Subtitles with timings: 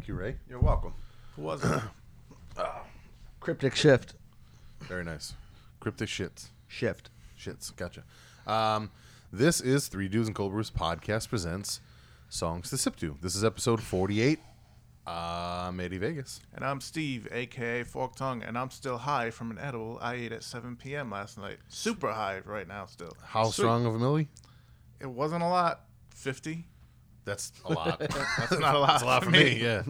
[0.00, 0.36] Thank you, Ray.
[0.48, 0.94] You're welcome.
[1.36, 1.82] Who was it?
[3.40, 4.14] Cryptic shift.
[4.80, 5.34] Very nice.
[5.78, 6.46] Cryptic shits.
[6.68, 7.10] Shift.
[7.38, 7.76] Shits.
[7.76, 8.04] Gotcha.
[8.46, 8.90] Um,
[9.30, 11.82] this is Three Dudes and Cold Brews podcast presents
[12.30, 13.18] songs to sip to.
[13.20, 14.38] This is episode forty-eight.
[15.06, 16.40] Uh, I'm Eddie Vegas.
[16.54, 20.32] and I'm Steve, aka Fork Tongue, and I'm still high from an edible I ate
[20.32, 21.10] at 7 p.m.
[21.10, 21.58] last night.
[21.68, 23.14] Super high right now, still.
[23.22, 23.64] How Sweet.
[23.64, 24.28] strong of a millie?
[24.98, 25.82] It wasn't a lot.
[26.14, 26.64] 50.
[27.24, 27.98] That's a lot.
[28.00, 28.88] That's not a lot.
[28.88, 29.58] That's a lot for me.
[29.60, 29.82] Yeah,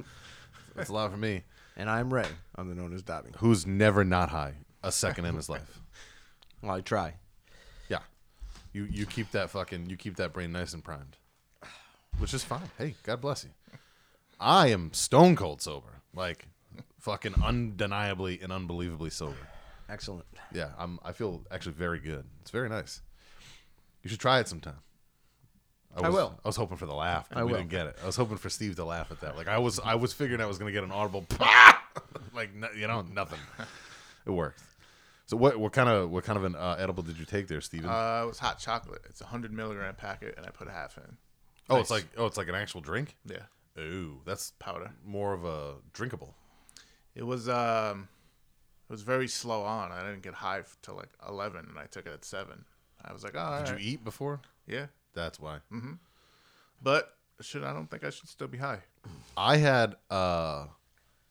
[0.75, 1.43] that's a lot for me.
[1.77, 2.27] And I'm Ray.
[2.57, 3.31] I'm the known as Dobby.
[3.39, 5.81] Who's never not high a second in his life.
[6.63, 7.15] Well, I try.
[7.89, 8.01] Yeah,
[8.75, 11.17] you you keep that fucking you keep that brain nice and primed,
[12.19, 12.71] which is fine.
[12.77, 13.51] Hey, God bless you.
[14.39, 16.49] I am stone cold sober, like
[16.99, 19.49] fucking undeniably and unbelievably sober.
[19.89, 20.27] Excellent.
[20.53, 20.99] Yeah, I'm.
[21.03, 22.27] I feel actually very good.
[22.43, 23.01] It's very nice.
[24.03, 24.81] You should try it sometime.
[25.97, 26.41] I was, will.
[26.45, 27.59] I was hoping for the laugh, but I we will.
[27.59, 27.97] didn't get it.
[28.03, 29.37] I was hoping for Steve to laugh at that.
[29.37, 31.27] Like I was, I was figuring I was going to get an audible,
[32.35, 33.41] like no- you know, nothing.
[34.27, 34.61] It worked.
[35.27, 37.63] So what, what kind of, what kind of an uh, edible did you take there,
[37.63, 37.89] Steven?
[37.89, 39.01] Uh, it was hot chocolate.
[39.09, 41.17] It's a 100 milligram packet, and I put a half in.
[41.71, 43.17] oh, it's like, oh, it's like an actual drink.
[43.25, 43.45] Yeah,
[43.83, 44.91] Ooh, that's powder.
[45.07, 46.35] more of a drinkable.
[47.15, 48.09] It was um,
[48.89, 49.91] it was very slow on.
[49.91, 52.65] I didn't get high till like 11, and I took it at 7.
[53.03, 53.81] I was like, oh, all Did right.
[53.81, 54.41] you eat before?
[54.67, 55.59] Yeah, That's why.
[55.73, 55.95] Mm-hmm.
[56.83, 58.81] but should I don't think I should still be high.
[59.37, 60.67] I had uh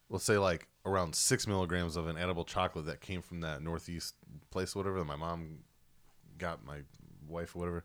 [0.09, 4.15] let's say like around six milligrams of an edible chocolate that came from that northeast
[4.49, 5.59] place, whatever that my mom
[6.37, 6.79] got my
[7.27, 7.83] wife or whatever.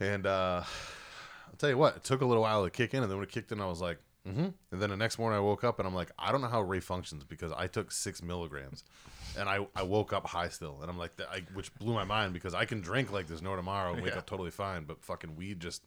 [0.00, 0.62] And uh
[1.46, 3.24] I'll tell you what, it took a little while to kick in, and then when
[3.28, 4.48] it kicked in, I was like, mm-hmm.
[4.70, 6.62] And then the next morning, I woke up and I'm like, I don't know how
[6.62, 8.84] Ray functions because I took six milligrams,
[9.38, 12.32] and I, I woke up high still, and I'm like, I, which blew my mind
[12.32, 14.18] because I can drink like there's no tomorrow and wake Yeah.
[14.18, 15.82] up totally fine, but fucking weed just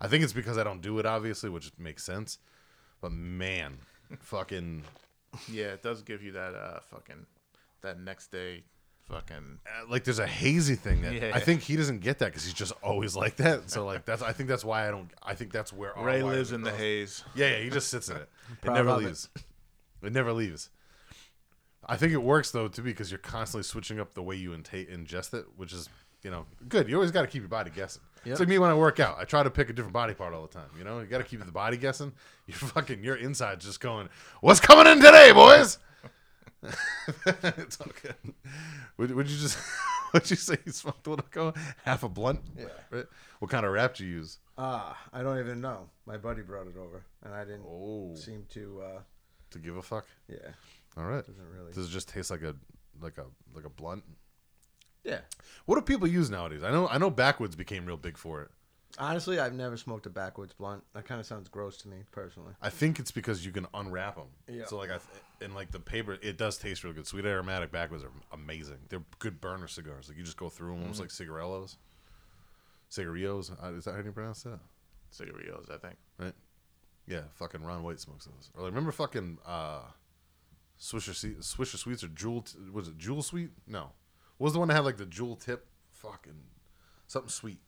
[0.00, 2.38] I think it's because I don't do it, obviously, which makes sense.
[3.00, 3.78] But man,
[4.20, 4.82] fucking,
[5.50, 7.26] Yeah, it does give you that uh fucking
[7.82, 8.62] that next day
[9.10, 11.32] fucking uh, like, there's a hazy thing that Yeah.
[11.34, 13.70] I think he doesn't get that because he's just always like that.
[13.70, 15.10] So like that's I think that's why I don't.
[15.22, 17.22] I think that's where Ray lives in the haze.
[17.34, 18.28] Yeah, yeah, he just sits in it.
[18.62, 19.06] It never of it.
[19.06, 19.28] leaves.
[20.02, 20.12] It.
[20.12, 20.70] never leaves.
[21.86, 24.90] I think it works though too because you're constantly switching up the way you inte-
[24.90, 25.88] ingest it, which is
[26.22, 26.88] you know good.
[26.88, 28.02] You always got to keep your body guessing.
[28.24, 28.32] Yep.
[28.32, 29.18] It's like me when I work out.
[29.18, 30.68] I try to pick a different body part all the time.
[30.78, 32.12] You know, you got to keep the body guessing.
[32.46, 34.08] You're fucking your insides just going,
[34.40, 35.78] "What's coming in today, boys?"
[37.26, 38.14] it's all good.
[38.96, 39.58] Would, would you just?
[40.14, 41.52] Would you say you smoked what go
[41.84, 42.40] half a blunt?
[42.56, 42.66] Yeah.
[42.88, 43.04] Right?
[43.40, 44.38] What kind of wrap do you use?
[44.56, 45.88] Ah, I don't even know.
[46.06, 48.80] My buddy brought it over, and I didn't Oh, seem to.
[48.82, 49.00] uh
[49.50, 50.06] to give a fuck.
[50.28, 50.50] Yeah,
[50.96, 51.26] All right.
[51.26, 51.72] doesn't really.
[51.72, 52.54] Does it just taste like a
[53.00, 53.24] like a
[53.56, 54.04] like a blunt?
[55.02, 55.20] Yeah.
[55.66, 56.62] What do people use nowadays?
[56.62, 58.50] I know I know backwoods became real big for it.
[58.98, 60.84] Honestly, I've never smoked a backwoods blunt.
[60.94, 62.52] That kind of sounds gross to me personally.
[62.62, 64.28] I think it's because you can unwrap them.
[64.48, 64.66] Yeah.
[64.66, 65.02] So like I th-
[65.40, 67.06] and like the paper, it does taste really good.
[67.06, 68.78] Sweet aromatic backwoods are amazing.
[68.88, 70.08] They're good burner cigars.
[70.08, 71.76] Like you just go through them almost like cigarillos,
[72.88, 73.50] cigarillos.
[73.62, 74.60] Uh, is that how you pronounce that?
[75.10, 75.96] Cigarillos, I think.
[76.18, 76.34] Right?
[77.06, 77.22] Yeah.
[77.34, 78.50] Fucking Ron White smokes those.
[78.54, 79.80] Or like, remember fucking uh,
[80.80, 82.42] Swisher Se- Swisher Sweets or Jewel?
[82.42, 83.50] T- was it Jewel Sweet?
[83.66, 83.90] No.
[84.38, 85.66] What was the one that had like the jewel tip?
[85.90, 86.32] Fucking
[87.06, 87.58] something sweet.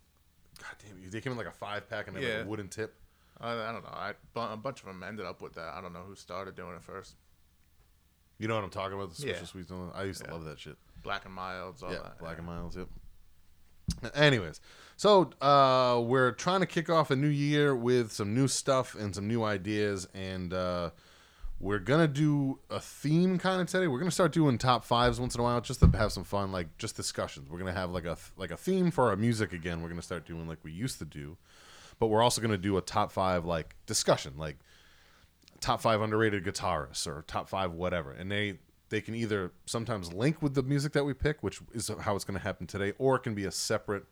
[0.58, 1.10] God damn it!
[1.10, 2.94] They came in like a five pack and they had like a wooden tip.
[3.40, 3.90] I, I don't know.
[3.92, 5.74] I a bunch of them ended up with that.
[5.74, 7.16] I don't know who started doing it first.
[8.38, 9.10] You know what I'm talking about?
[9.10, 9.44] The special Yeah.
[9.44, 9.70] Sweets.
[9.70, 9.96] and all that?
[9.96, 10.34] I used to Yeah.
[10.34, 10.76] love that shit.
[11.02, 12.18] Black and milds, all yeah, that.
[12.18, 12.76] Black and Miles.
[12.76, 12.88] Yep.
[14.14, 14.60] Anyways,
[14.96, 19.14] so uh, we're trying to kick off a new year with some new stuff and
[19.14, 20.90] some new ideas, and uh,
[21.58, 23.86] we're gonna do a theme kind of today.
[23.86, 26.52] We're gonna start doing top fives once in a while, just to have some fun,
[26.52, 27.50] like just discussions.
[27.50, 29.82] We're gonna have like a like a theme for our music again.
[29.82, 31.36] We're gonna start doing like we used to do,
[31.98, 34.58] but we're also gonna do a top five like discussion, like
[35.60, 38.58] top five underrated guitarists or top five whatever and they
[38.88, 42.24] they can either sometimes link with the music that we pick which is how it's
[42.24, 44.04] to happen today or it can be a separate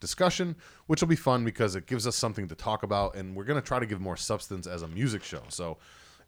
[0.00, 0.56] discussion
[0.86, 3.60] which will be fun because it gives us something to talk about and we're going
[3.60, 5.76] to try to give more substance as a music show so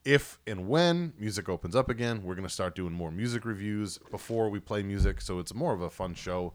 [0.07, 3.99] if and when music opens up again we're going to start doing more music reviews
[4.11, 6.53] before we play music so it's more of a fun show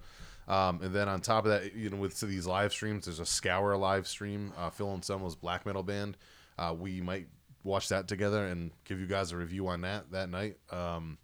[0.48, 3.26] um, and then on top of that you know with these live streams there's a
[3.26, 6.18] scour live stream uh, Phil Anselmo's black metal band
[6.58, 7.28] uh, we might
[7.64, 10.58] watch that together and give you guys a review on that that night.
[10.70, 11.18] Um,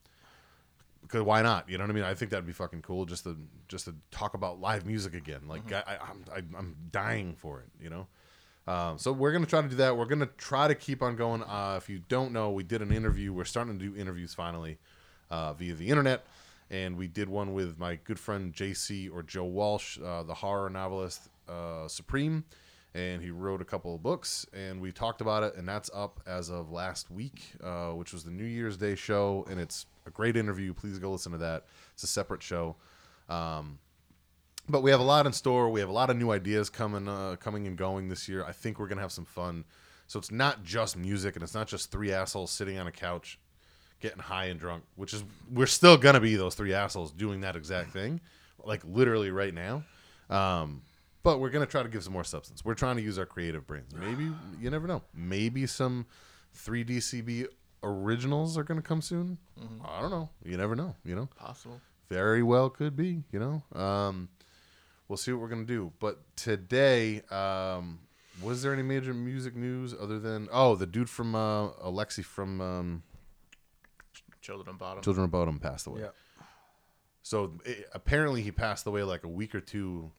[1.02, 1.70] because why not?
[1.70, 2.04] You know what I mean?
[2.04, 3.38] I think that'd be fucking cool just to
[3.70, 5.42] just to talk about live music again.
[5.48, 7.70] Like I, I, I'm I, I'm dying for it.
[7.82, 8.08] You know.
[8.68, 9.96] Um, so we're gonna try to do that.
[9.96, 11.42] We're gonna try to keep on going.
[11.44, 13.32] Uh, if you don't know, we did an interview.
[13.32, 14.78] We're starting to do interviews finally
[15.30, 16.26] uh, via the internet,
[16.70, 20.70] and we did one with my good friend JC or Joe Walsh, uh, the horror
[20.70, 22.44] novelist uh, Supreme,
[22.94, 26.20] and he wrote a couple of books, and we talked about it, and that's up
[26.28, 30.10] as of last week, uh, which was the New Year's Day show, and it's a
[30.10, 30.74] great interview.
[30.74, 31.66] Please go listen to that.
[31.94, 32.76] It's a separate show.
[33.30, 33.80] Um,
[34.70, 35.70] but we have a lot in store.
[35.70, 38.44] We have a lot of new ideas coming, uh, coming and going this year.
[38.46, 39.66] I think we're gonna have some fun.
[40.08, 43.40] So it's not just music, and it's not just three assholes sitting on a couch,
[44.00, 44.84] getting high and drunk.
[44.96, 48.22] Which is we're still gonna be those three assholes doing that exact thing,
[48.64, 49.84] like literally right now.
[50.30, 50.82] Um,
[51.24, 52.64] but we're gonna try to give some more substance.
[52.64, 53.94] We're trying to use our creative brains.
[53.94, 55.02] Maybe you never know.
[55.14, 56.06] Maybe some
[56.56, 57.48] 3DCB
[57.84, 59.38] originals are gonna come soon.
[59.86, 60.30] I don't know.
[60.44, 60.96] You never know.
[61.04, 61.80] You know Possible.
[62.10, 64.30] very well could be you know um
[65.08, 68.00] we'll see what we're gonna do but today um
[68.42, 72.62] was there any major music news other than oh the dude from uh alexi from
[72.62, 73.04] um
[74.42, 75.04] Children of Bodom.
[75.04, 76.08] children of bodom passed away Yeah.
[77.22, 80.12] so it, apparently he passed away like a week or two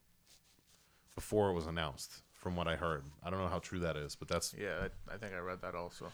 [1.15, 4.15] before it was announced from what i heard i don't know how true that is
[4.15, 6.11] but that's Yeah, I, I think I read that also.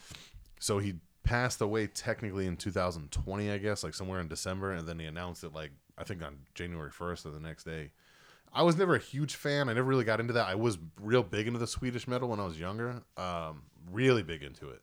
[0.59, 4.99] so he passed away technically in 2020 i guess like somewhere in december and then
[4.99, 7.89] he announced it like i think on january 1st or the next day
[8.55, 11.23] i was never a huge fan i never really got into that i was real
[11.23, 13.61] big into the swedish metal when i was younger um,
[13.91, 14.81] really big into it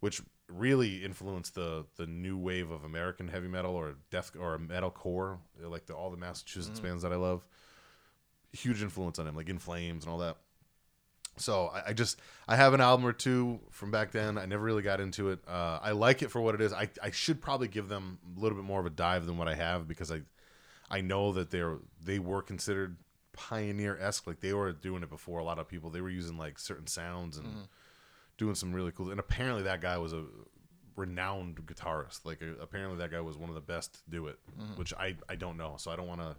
[0.00, 4.90] which really influenced the the new wave of american heavy metal or death or metal
[4.90, 7.46] core like the, all the massachusetts bands that i love
[8.52, 10.36] huge influence on him like in flames and all that
[11.36, 14.38] so I, I just I have an album or two from back then.
[14.38, 15.40] I never really got into it.
[15.46, 16.72] Uh, I like it for what it is.
[16.72, 19.48] I, I should probably give them a little bit more of a dive than what
[19.48, 20.22] I have because I
[20.90, 22.96] I know that they're they were considered
[23.32, 24.26] pioneer esque.
[24.26, 25.90] Like they were doing it before a lot of people.
[25.90, 27.68] They were using like certain sounds and
[28.38, 29.10] doing some really cool.
[29.10, 30.24] And apparently that guy was a
[30.96, 32.24] renowned guitarist.
[32.24, 34.38] Like uh, apparently that guy was one of the best to do it,
[34.76, 35.74] which I I don't know.
[35.78, 36.36] So I don't want to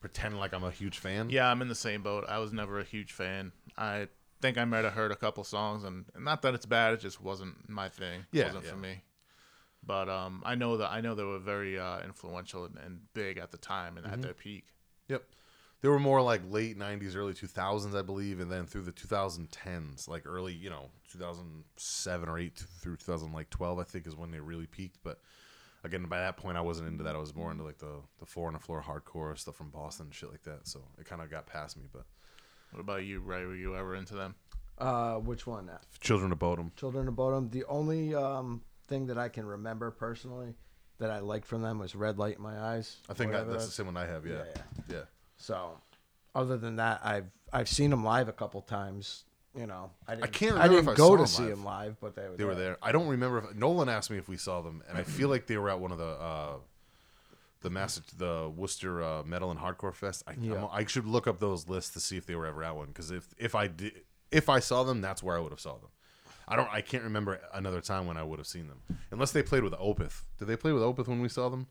[0.00, 1.30] pretend like I'm a huge fan.
[1.30, 2.24] Yeah, I'm in the same boat.
[2.28, 3.52] I was never a huge fan.
[3.76, 4.08] I
[4.42, 6.92] think I might have heard a couple songs, and, and not that it's bad.
[6.92, 8.26] It just wasn't my thing.
[8.30, 8.70] Yeah, wasn't yeah.
[8.70, 9.02] for me.
[9.86, 13.38] But um, I know that I know they were very uh, influential and, and big
[13.38, 14.04] at the time Mm-hmm.
[14.04, 14.64] and at their peak.
[15.08, 15.24] Yep.
[15.82, 20.08] They were more like late 90s, early 2000s, I believe, and then through the 2010s,
[20.08, 24.66] like early, you know, 2007 or 8 through 2012, I think is when they really
[24.66, 24.98] peaked.
[25.02, 25.20] But
[25.82, 27.14] again, by that point, I wasn't into that.
[27.14, 30.08] I was more into like the, the four on the floor hardcore stuff from Boston
[30.10, 30.66] shit like that.
[30.66, 31.84] So it kind of got past me.
[31.92, 32.04] But
[32.70, 33.44] What about you, Ray?
[33.44, 34.34] Were you ever into them?
[34.78, 35.70] Uh, which one?
[36.00, 36.72] Children of Bodom.
[36.76, 37.50] Children of Bodom.
[37.50, 40.54] The only um thing that I can remember personally
[40.98, 42.96] that I liked from them was Red Light in My Eyes.
[43.08, 44.26] I think I, that's the same one I have.
[44.26, 44.42] Yeah.
[44.44, 45.02] Yeah, Yeah.
[45.36, 45.78] So,
[46.34, 49.24] other than that, I've I've seen them live a couple times.
[49.56, 52.16] You know, I, didn't, can't I didn't if I go to see them live, but
[52.16, 52.76] they were They were there.
[52.82, 55.46] I don't remember if Nolan asked me if we saw them, and I feel like
[55.46, 56.56] they were at one of the uh,
[57.62, 60.24] the Massa the Worcester uh, Metal and Hardcore Fest.
[60.26, 60.66] I, Yeah.
[60.72, 62.88] I should look up those lists to see if they were ever at one.
[62.88, 63.92] Because if if I did
[64.32, 65.90] if I saw them, that's where I would have saw them.
[66.46, 66.68] I don't.
[66.72, 69.72] I can't remember another time when I would have seen them, unless they played with
[69.74, 70.22] Opeth.
[70.38, 71.66] Did they play with Opeth when we saw them?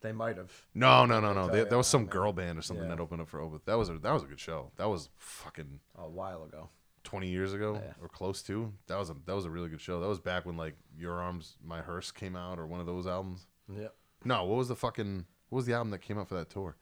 [0.00, 0.52] They might have.
[0.74, 1.48] No, no, no, no.
[1.48, 2.94] They, that was some girl band or something Yeah.
[2.94, 3.64] that opened up for Opeth.
[3.64, 4.70] That was a that was a good show.
[4.76, 6.68] That was fucking A while ago.
[7.04, 7.92] 20 years ago Yeah.
[8.02, 8.72] or close to.
[8.86, 10.00] That was a that was a really good show.
[10.00, 13.06] That was back when like Your Arms My Hearse came out or one of those
[13.06, 13.46] albums.
[13.74, 13.94] Yep.
[14.24, 16.76] No, what was the fucking what was the album that came out for that tour?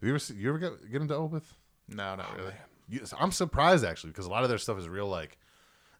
[0.00, 1.54] Have you ever see, you ever get, get into Opeth?
[1.88, 2.52] No, not oh, really.
[2.88, 5.38] You, I'm surprised actually because a lot of their stuff is real like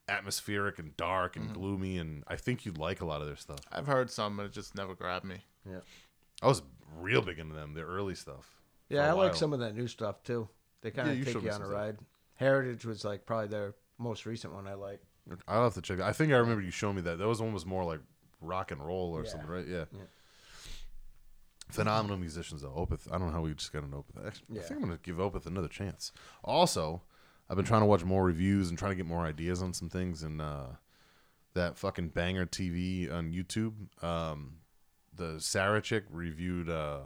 [0.09, 1.55] atmospheric and dark and mm.
[1.55, 3.61] gloomy and I think you'd like a lot of their stuff.
[3.71, 5.45] I've heard some, but it just never grabbed me.
[5.69, 5.81] Yeah.
[6.43, 6.63] I was
[6.97, 8.59] real big into them, their early stuff.
[8.89, 10.49] for Yeah, a I like some of that new stuff too.
[10.81, 11.81] They kind of you take showed you on a some stuff.
[11.81, 11.99] ride.
[12.35, 15.01] Heritage was like probably their most recent one I like.
[15.47, 15.99] I'll have to check.
[15.99, 16.07] that.
[16.07, 17.19] I think I remember you showing me that.
[17.19, 18.01] That was one was more like
[18.41, 19.31] rock and roll or Yeah.
[19.31, 19.67] something, right?
[19.67, 19.85] Yeah.
[19.93, 20.05] Yeah.
[21.71, 22.71] Phenomenal musicians though.
[22.71, 23.13] Opeth.
[23.13, 24.27] I don't know how we just got an Opeth.
[24.27, 24.63] Actually, I Yeah.
[24.63, 26.13] think I'm gonna give Opeth another chance.
[26.43, 27.03] Also,
[27.49, 29.89] I've been trying to watch more reviews and trying to get more ideas on some
[29.89, 30.23] things.
[30.23, 30.67] And uh,
[31.55, 34.59] that fucking banger TV on YouTube, um,
[35.15, 37.01] the Sarah chick reviewed uh,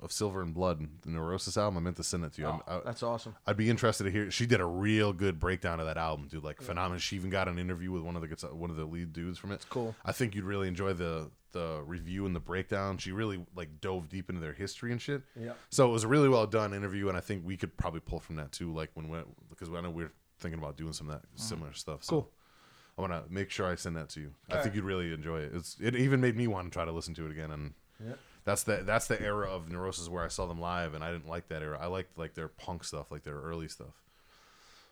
[0.00, 1.76] of Silver in Blood, the Neurosis album.
[1.76, 2.48] I meant to send it to you.
[2.48, 3.36] Oh, I, that's awesome.
[3.46, 4.30] I'd be interested to hear.
[4.30, 6.44] She did a real good breakdown of that album, dude.
[6.44, 6.98] Like phenomenal.
[6.98, 9.52] She even got an interview with one of the one of the lead dudes from
[9.52, 9.56] it.
[9.56, 9.94] It's cool.
[10.04, 12.98] I think you'd really enjoy the the review and the breakdown.
[12.98, 15.22] She really like dove deep into their history and shit.
[15.38, 15.52] Yeah.
[15.70, 18.20] So it was a really well done interview, and I think we could probably pull
[18.20, 18.72] from that too.
[18.72, 19.18] Like when we
[19.50, 22.02] because I know we're thinking about doing some of that similar stuff.
[22.04, 22.20] So Mm-hmm.
[22.20, 22.32] Cool.
[22.98, 24.34] I want to make sure I send that to you.
[24.50, 24.74] I think right.
[24.74, 25.52] you'd really enjoy it.
[25.54, 27.74] It's it even made me want to try to listen to it again and.
[28.04, 28.18] Yep.
[28.44, 31.28] That's the that's the era of Neurosis where I saw them live, and I didn't
[31.28, 31.78] like that era.
[31.80, 34.02] I liked like their punk stuff, like their early stuff.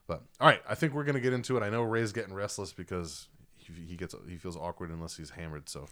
[0.07, 1.63] But all right, I think we're gonna get into it.
[1.63, 5.69] I know Ray's getting restless because he, he gets he feels awkward unless he's hammered.
[5.69, 5.89] So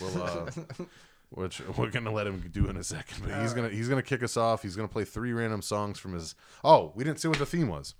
[0.00, 0.50] we'll uh,
[1.30, 3.22] which we're gonna let him do in a second.
[3.24, 4.62] But he's gonna he's gonna kick us off.
[4.62, 6.34] He's gonna play three random songs from his.
[6.64, 7.94] Oh, we didn't see what the theme was.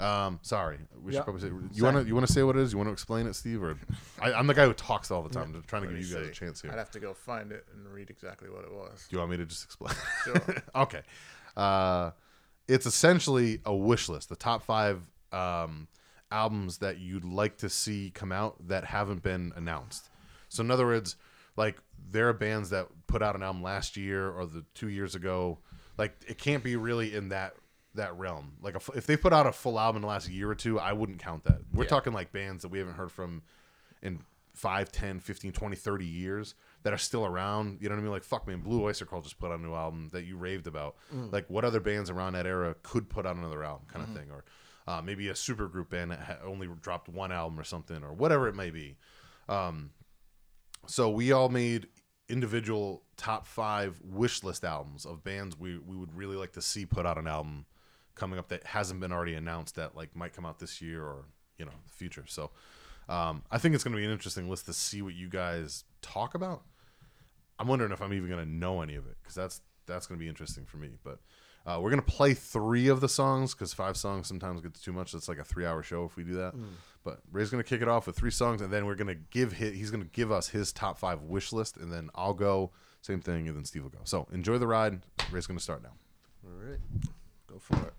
[0.00, 1.22] Um, sorry, we should Yeah.
[1.24, 1.48] probably say.
[1.72, 2.72] You want to you want to say what it is?
[2.72, 3.62] You want to explain it, Steve?
[3.62, 3.76] Or
[4.22, 5.52] I, I'm the guy who talks all the time.
[5.54, 6.70] I'm trying to Let give me you guys a chance here.
[6.70, 9.06] I'd have to go find it and read exactly what it was.
[9.08, 9.94] Do you want me to just explain?
[10.24, 10.42] Sure.
[10.76, 11.02] okay.
[11.56, 12.12] Uh,
[12.68, 15.02] it's essentially a wish list, the top five
[15.32, 15.88] um,
[16.30, 20.10] albums that you'd like to see come out that haven't been announced.
[20.48, 21.16] So, in other words,
[21.56, 21.78] like
[22.10, 25.58] there are bands that put out an album last year or the two years ago.
[25.96, 27.54] Like it can't be really in that
[27.98, 28.54] that realm.
[28.60, 30.80] Like a if they put out a full album in the last year or two,
[30.80, 31.58] I wouldn't count that.
[31.72, 31.90] We're Yeah.
[31.90, 33.42] talking like bands that we haven't heard from
[34.02, 34.20] in
[34.54, 37.78] 5, 10, 15, 20, 30 years that are still around.
[37.80, 38.10] You know what I mean?
[38.12, 40.66] Like, fuck, man, Blue Oyster Cult just put out a new album that you raved
[40.66, 40.96] about.
[41.12, 44.30] Like, what other bands around that era could put out another album, kind of thing?
[44.32, 44.44] Or
[44.92, 48.48] uh, maybe a supergroup band that ha- only dropped one album or something, or whatever
[48.48, 48.96] it may be.
[49.48, 49.90] Um,
[50.86, 51.86] so we all made
[52.28, 56.84] individual top five wish list albums of bands we, we would really like to see
[56.84, 57.64] put out an album
[58.18, 61.24] coming up that hasn't been already announced that like might come out this year or
[61.58, 62.24] you know the future.
[62.26, 62.50] So
[63.08, 65.84] um, I think it's going to be an interesting list to see what you guys
[66.02, 66.62] talk about.
[67.58, 70.18] I'm wondering if I'm even going to know any of it because that's that's going
[70.18, 70.90] to be interesting for me.
[71.02, 71.18] But
[71.66, 74.92] uh, we're going to play three of the songs because five songs sometimes gets too
[74.92, 75.12] much.
[75.14, 76.54] It's like a three hour show if we do that.
[77.04, 79.20] But Ray's going to kick it off with three songs, and then we're going to
[79.30, 82.34] give his, he's going to give us his top five wish list, and then I'll
[82.34, 82.70] go
[83.00, 84.00] same thing, and then Steve will go.
[84.04, 85.00] So enjoy the ride.
[85.30, 85.92] Ray's going to start now.
[86.44, 86.78] All right.
[87.46, 87.94] Go for it.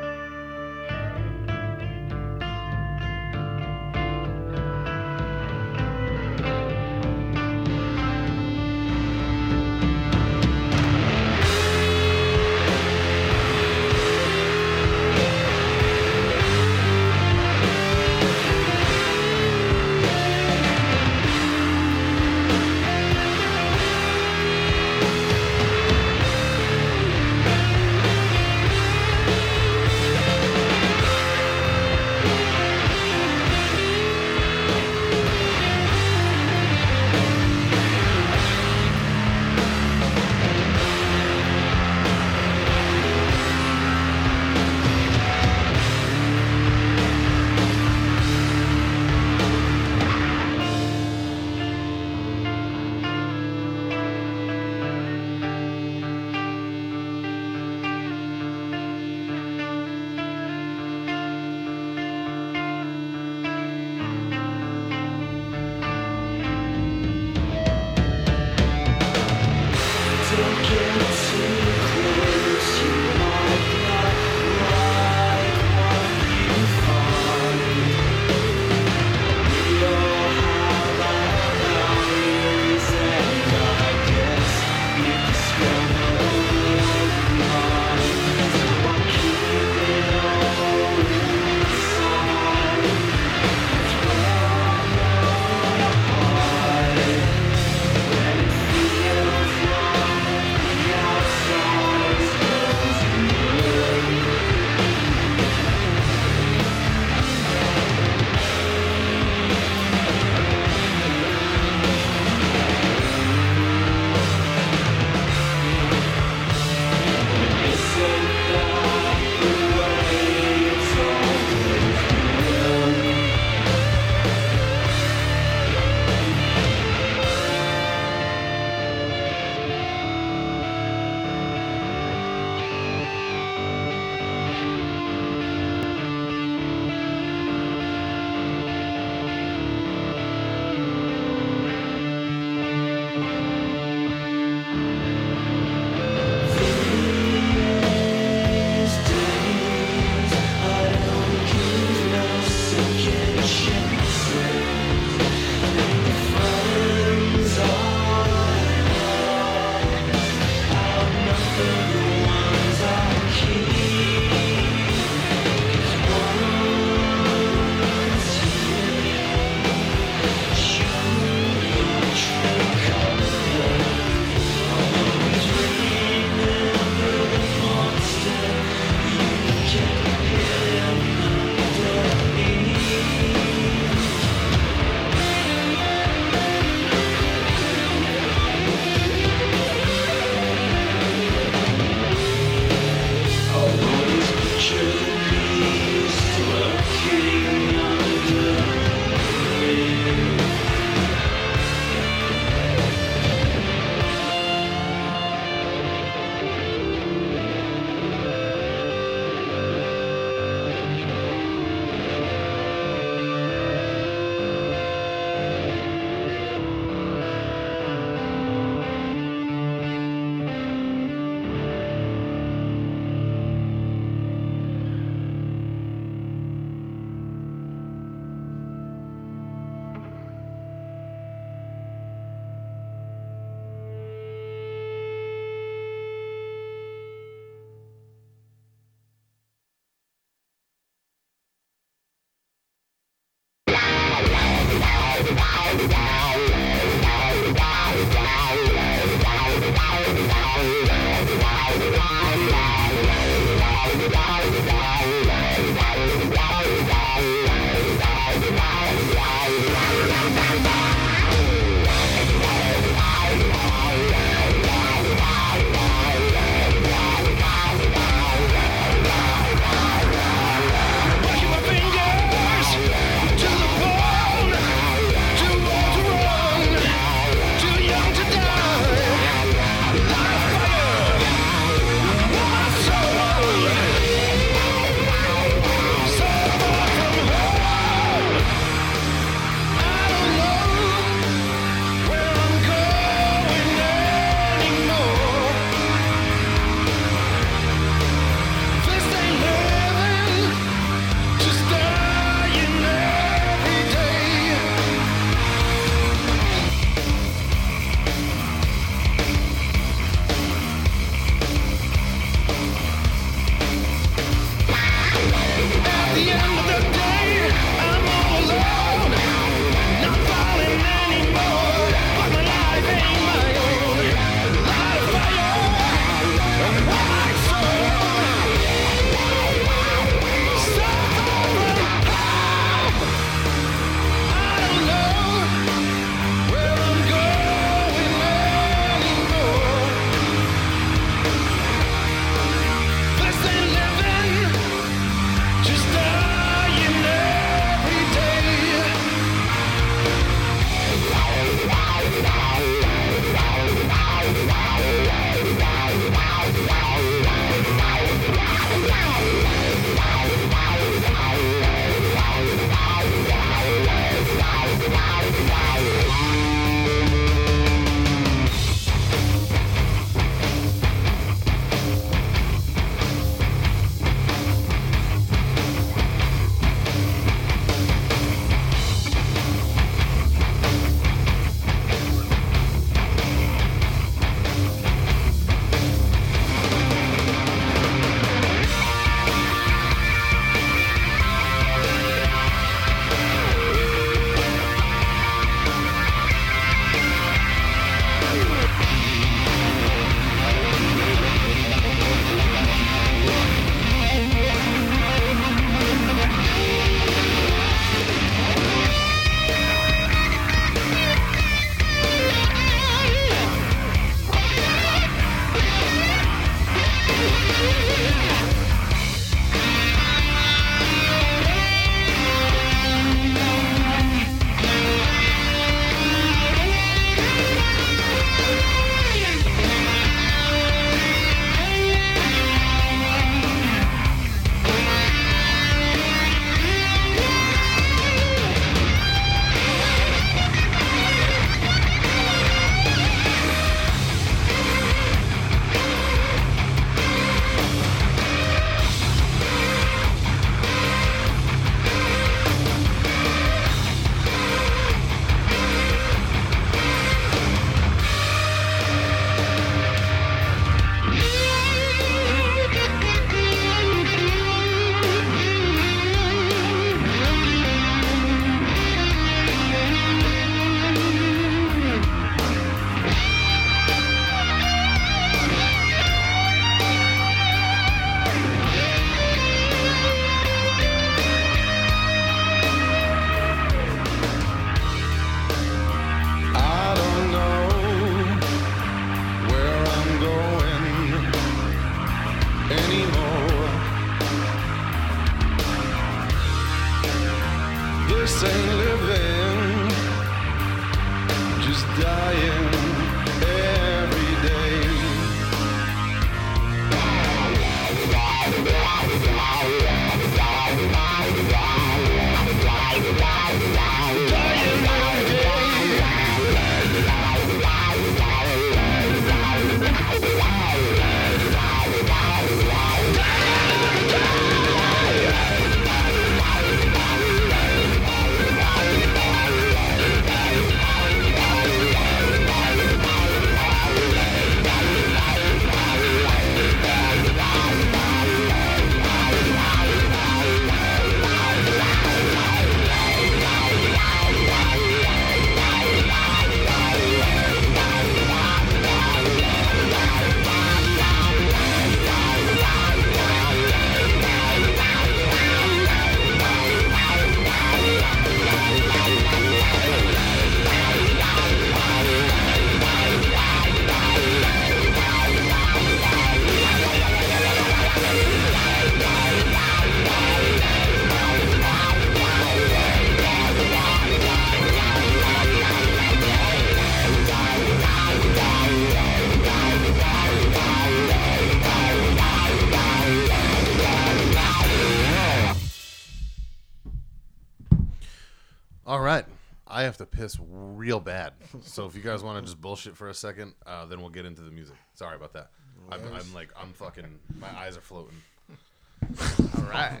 [591.62, 594.24] So if you guys want to just bullshit for a second, uh, then we'll get
[594.26, 594.76] into the music.
[594.94, 595.50] Sorry about that.
[595.90, 598.16] I'm, I'm like, I'm fucking, my eyes are floating.
[599.58, 600.00] All right.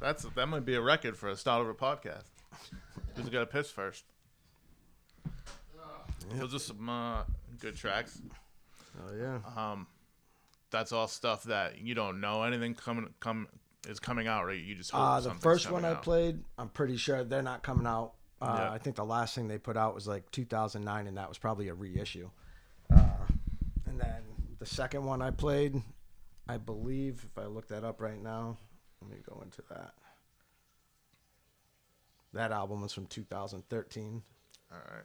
[0.00, 2.24] That's that might be a record for a start of a podcast.
[3.16, 4.04] Who's got to piss first?
[6.36, 7.22] Those are some uh,
[7.58, 8.20] good tracks.
[8.98, 9.38] Oh yeah.
[9.56, 9.86] Um,
[10.70, 13.48] that's all stuff that you don't know anything coming come
[13.88, 14.58] is coming out, right?
[14.60, 16.02] You just hope Uh, the something's first one coming I out.
[16.04, 18.12] played, I'm pretty sure they're not coming out.
[18.40, 18.72] Uh, Yeah.
[18.72, 21.68] I think the last thing they put out was like 2009, and that was probably
[21.68, 22.30] a reissue.
[22.90, 23.26] Uh,
[23.86, 24.22] and then
[24.58, 25.82] the second one I played,
[26.48, 28.56] I believe, if I look that up right now,
[29.02, 29.92] let me go into that.
[32.32, 34.22] That album was from 2013.
[34.72, 35.04] All right.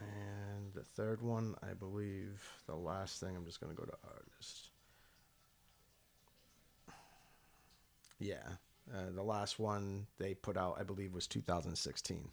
[0.00, 3.96] And the third one, I believe, the last thing, I'm just going to go to
[4.04, 4.70] artist.
[8.18, 8.56] Yeah.
[8.94, 12.28] Uh, the last one they put out, I believe, was 2016.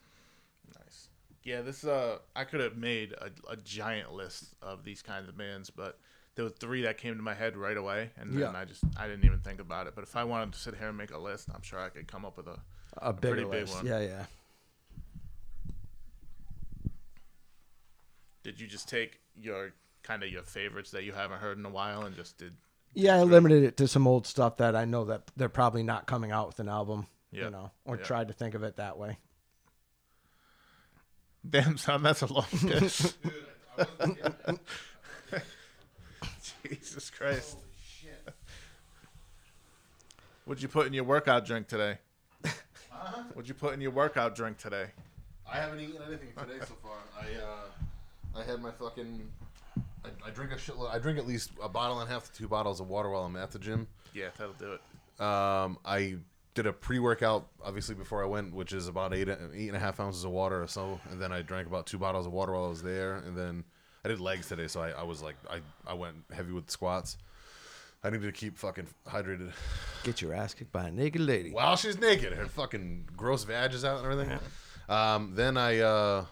[0.77, 1.09] Nice.
[1.43, 5.37] Yeah, this uh, I could have made a, a giant list of these kinds of
[5.37, 5.99] bands, but
[6.35, 8.51] there were three that came to my head right away, and then Yeah.
[8.55, 9.93] I just I didn't even think about it.
[9.95, 12.07] But if I wanted to sit here and make a list, I'm sure I could
[12.07, 12.59] come up with a.
[12.97, 13.75] A, bigger pretty big list.
[13.75, 13.85] one.
[13.87, 14.25] Yeah, yeah.
[18.43, 21.69] Did you just take your kind of your favorites that you haven't heard in a
[21.69, 22.53] while and just did?
[22.93, 26.05] Yeah, I limited it to some old stuff that I know that they're probably not
[26.05, 27.07] coming out with an album.
[27.31, 27.45] Yeah.
[27.45, 28.03] You know, or Yeah.
[28.03, 29.17] tried to think of it that way.
[31.49, 33.15] Damn, son, that's a long piss.
[36.63, 37.55] Jesus Christ.
[37.55, 38.33] Holy shit.
[40.45, 41.97] What'd you put in your workout drink today?
[43.33, 44.87] What'd you put in your workout drink today?
[45.51, 46.97] I haven't eaten anything today so far.
[47.17, 49.27] I uh, I had my fucking.
[50.05, 50.93] I, I drink a shitload.
[50.93, 53.23] I drink at least a bottle and a half to two bottles of water while
[53.23, 53.87] I'm at the gym.
[54.13, 55.23] Yeah, that'll do it.
[55.23, 56.15] Um, I
[56.53, 59.99] did a pre-workout obviously before I went, which is about eight eight and a half
[59.99, 62.65] ounces of water or so, and then I drank about two bottles of water while
[62.65, 63.63] I was there, and then
[64.05, 67.17] I did legs today, so I, I was like I, I went heavy with squats.
[68.03, 69.53] I needed to keep fucking hydrated.
[70.03, 71.51] Get your ass kicked by a naked lady.
[71.51, 74.39] While she's naked, her fucking gross vag is out and everything.
[74.89, 76.25] Um, then I uh,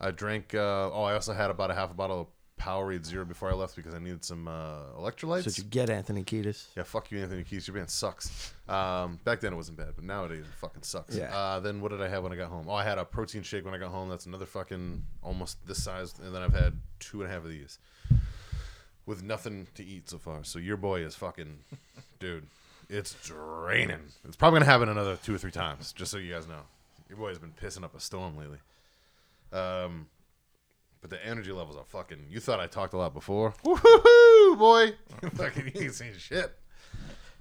[0.00, 0.54] I drank.
[0.54, 2.26] Uh, oh, I also had about a half a bottle of
[2.60, 5.50] Powerade Zero before I left because I needed some uh, electrolytes.
[5.50, 6.66] So you get Anthony Kiedis.
[6.76, 7.66] Yeah, fuck you, Anthony Keys.
[7.66, 8.52] Your band sucks.
[8.68, 11.16] Um, back then it wasn't bad, but nowadays it fucking sucks.
[11.16, 11.34] Yeah.
[11.34, 12.66] Uh, then what did I have when I got home?
[12.68, 14.10] Oh, I had a protein shake when I got home.
[14.10, 17.50] That's another fucking almost this size, and then I've had two and a half of
[17.50, 17.78] these
[19.06, 20.44] with nothing to eat so far.
[20.44, 21.58] So your boy is fucking,
[22.20, 22.46] dude.
[22.90, 24.00] It's draining.
[24.26, 26.62] It's probably gonna happen another two or three times, just so you guys know.
[27.08, 28.58] Your boy's been pissing up a storm lately.
[29.52, 30.08] Um,
[31.00, 32.26] but the energy levels are fucking.
[32.28, 33.54] You thought I talked a lot before?
[33.64, 34.92] Woohoo, boy!
[35.34, 36.52] fucking, you ain't seen shit.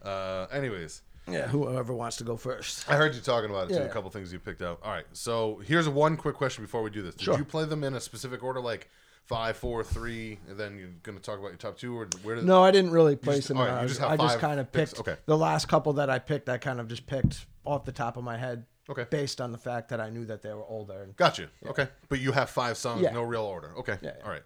[0.04, 2.90] Uh, anyways, Yeah, whoever wants to go first.
[2.90, 3.82] I heard you talking about it too.
[3.82, 3.86] Yeah.
[3.88, 4.80] A couple things you picked out.
[4.84, 7.16] All right, so here's one quick question before we do this.
[7.16, 7.38] Did Sure.
[7.38, 8.90] you play them in a specific order, like
[9.26, 12.46] five, four, three, and then you're gonna talk about your top two, or where did?
[12.46, 13.58] No, I didn't really place just- them.
[13.60, 13.90] right, you ours.
[13.92, 15.18] just have I just kind of picked Okay.
[15.26, 16.48] the last couple that I picked.
[16.50, 19.06] I kind of just picked off the top of my head, Okay.
[19.10, 21.04] based on the fact that I knew that they were older.
[21.04, 21.48] And Got you.
[21.66, 23.12] Okay, but you have five songs, Yeah.
[23.12, 23.72] no real order.
[23.78, 23.98] Okay.
[24.02, 24.24] Yeah, yeah.
[24.26, 24.44] All right.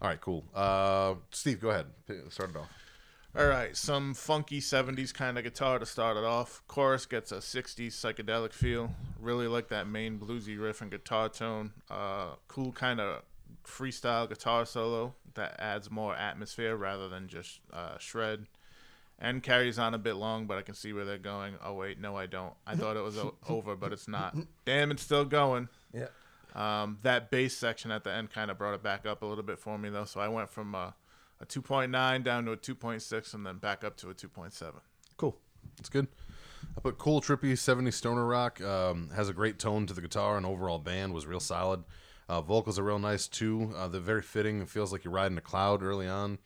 [0.00, 0.20] All right.
[0.20, 0.44] Cool.
[0.54, 1.86] Uh, Steve, go ahead.
[2.06, 2.68] P- Start it off.
[3.38, 6.62] All right, some funky 70s kind of guitar to start it off.
[6.66, 8.90] Chorus gets a 60s psychedelic feel.
[9.20, 11.72] Really like that main bluesy riff and guitar tone.
[11.88, 13.22] Uh, cool kind of
[13.64, 18.46] freestyle guitar solo that adds more atmosphere rather than just uh, shred.
[19.22, 21.54] And carries on a bit long, but I can see where they're going.
[21.62, 22.54] Oh, wait, no, I don't.
[22.66, 24.34] I thought it was o- over, but it's not.
[24.64, 25.68] Damn, it's still going.
[25.92, 26.06] Yeah.
[26.54, 29.44] Um, that bass section at the end kind of brought it back up a little
[29.44, 30.04] bit for me, though.
[30.04, 30.94] So I went from a,
[31.38, 34.72] a 2.9 down to a 2.6 and then back up to a 2.7.
[35.18, 35.36] Cool.
[35.78, 36.08] It's good.
[36.76, 38.60] I put cool, trippy, 70s stoner rock.
[38.62, 41.84] Um, has a great tone to the guitar, and overall band was real solid.
[42.28, 43.72] Uh, vocals are real nice too.
[43.76, 44.62] Uh, they're very fitting.
[44.62, 46.38] It feels like you're riding a cloud early on.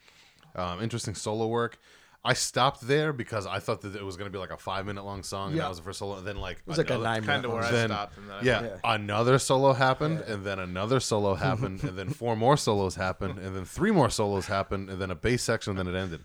[0.57, 1.79] Um, interesting solo work.
[2.27, 4.87] I stopped there because I thought that it was going to be like a five
[4.87, 5.65] minute long song, and Yeah.
[5.65, 6.17] that was the first solo.
[6.17, 8.17] And then like it was like a nine Kind of where I Then- stopped.
[8.17, 8.95] And then I yeah, went, Yeah.
[8.95, 13.55] another solo happened, and then another solo happened, and then four more solos happened, and
[13.55, 16.25] then three more solos happened, and then a bass section, and then it ended.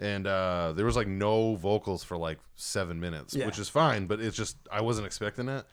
[0.00, 3.46] And uh, there was like no vocals for like seven minutes, Yeah.
[3.46, 5.66] which is fine, but it's just I wasn't expecting that.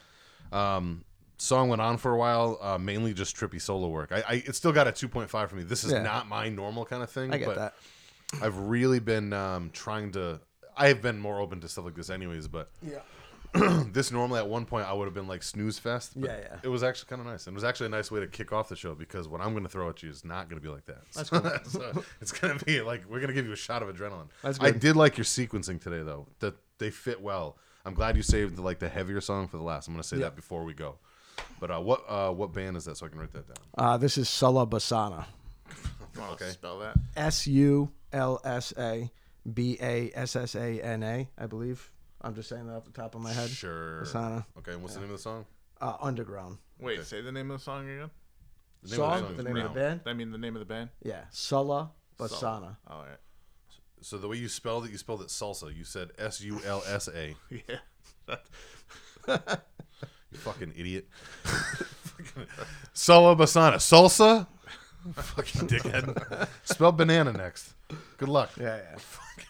[0.51, 1.05] Um,
[1.38, 4.11] song went on for a while, uh, mainly just trippy solo work.
[4.11, 5.63] I, I it still got a two point five for me.
[5.63, 6.01] This is Yeah.
[6.03, 7.34] not my normal kind of thing.
[7.34, 7.74] I get but that.
[8.41, 10.39] I've really been um, trying to.
[10.78, 12.47] I've been more open to stuff like this, anyways.
[12.47, 12.99] But Yeah.
[13.93, 16.19] this normally at one point I would have been like snooze fest.
[16.19, 16.57] But Yeah, yeah.
[16.63, 18.51] It was actually kind of nice, and it was actually a nice way to kick
[18.51, 20.67] off the show because what I'm going to throw at you is not going to
[20.67, 21.01] be like that.
[21.13, 21.41] That's cool.
[21.65, 24.28] so it's going to be like we're going to give you a shot of adrenaline.
[24.41, 26.28] That's I did like your sequencing today, though.
[26.39, 27.57] That they fit well.
[27.86, 29.88] I'm glad you saved like the heavier song for the last.
[29.88, 30.23] I'm going to say Yeah.
[30.23, 30.95] that before we go.
[31.61, 33.57] But uh, what uh, what band is that so I can write that down?
[33.78, 35.26] Uh, this is Sula Bassana.
[36.15, 36.49] You want Okay.
[36.49, 36.97] spell that?
[37.15, 39.11] S U L S A
[39.53, 41.91] B A S S A N A, I believe.
[42.22, 43.49] I'm just saying that off the top of my head.
[43.49, 44.01] Sure.
[44.03, 44.45] Bassana.
[44.57, 44.72] Okay.
[44.74, 45.45] and What's the name of the song?
[45.80, 46.57] Uh, underground.
[46.80, 48.09] Wait, say the name of the song again.
[48.82, 49.13] The name Song?
[49.13, 50.01] of the song The is name of the band?
[50.05, 50.89] I mean, the name of the band?
[51.03, 51.26] Yeah.
[51.32, 52.78] Sula Bassana.
[52.88, 53.18] All right.
[54.01, 55.76] So the way you spelled it, you spelled it salsa.
[55.76, 57.36] You said S U L S A.
[57.49, 58.38] Yeah.
[60.32, 61.07] You fucking idiot.
[62.93, 63.76] Solo Bassana.
[63.76, 64.47] Salsa?
[65.13, 66.47] Fucking dickhead.
[66.63, 67.73] Spell banana next.
[68.17, 68.51] Good luck.
[68.59, 68.79] Yeah,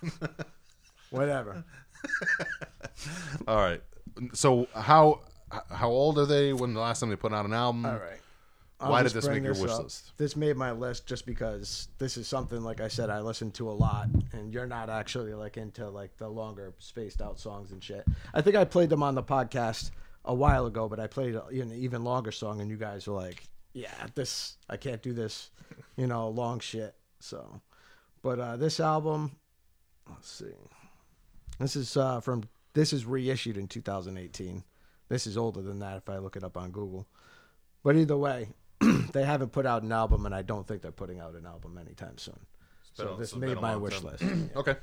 [0.02, 0.28] yeah.
[1.10, 1.64] Whatever.
[3.48, 3.82] All right.
[4.34, 5.22] So how
[5.70, 7.86] how old are they when the last time they put out an album?
[7.86, 8.20] All right.
[8.78, 9.84] Why did just this bring make your wish up.
[9.84, 10.12] list?
[10.18, 13.70] This made my list just because this is something, like I said, I listen to
[13.70, 17.82] a lot, and you're not actually like into like the longer spaced out songs and
[17.82, 18.06] shit.
[18.34, 19.92] I think I played them on the podcast
[20.26, 23.48] a while ago, but I played an even longer song, and you guys were like,
[23.76, 25.52] "Yeah, this I can't do this,"
[25.96, 26.96] you know, long shit.
[27.20, 27.62] So,
[28.24, 29.36] but uh, this album,
[30.10, 30.54] let's see,
[31.60, 34.64] this is uh, from this is reissued in 2018.
[35.10, 37.06] This is older than that if I look it up on Google.
[37.84, 38.50] But either way,
[39.14, 41.78] they haven't put out an album, and I don't think they're putting out an album
[41.78, 42.40] anytime soon.
[42.98, 44.12] been So this so made my wish time.
[44.12, 44.24] list.
[44.56, 44.76] Okay.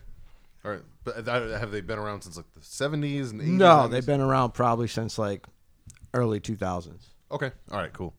[0.64, 0.82] All right.
[1.02, 3.46] But uh, have they been around since like the 70s and 80s?
[3.46, 3.90] no, 90s?
[3.90, 5.44] they've been around probably since like
[6.14, 7.00] early 2000s.
[7.32, 7.50] Okay.
[7.72, 8.14] All right, cool.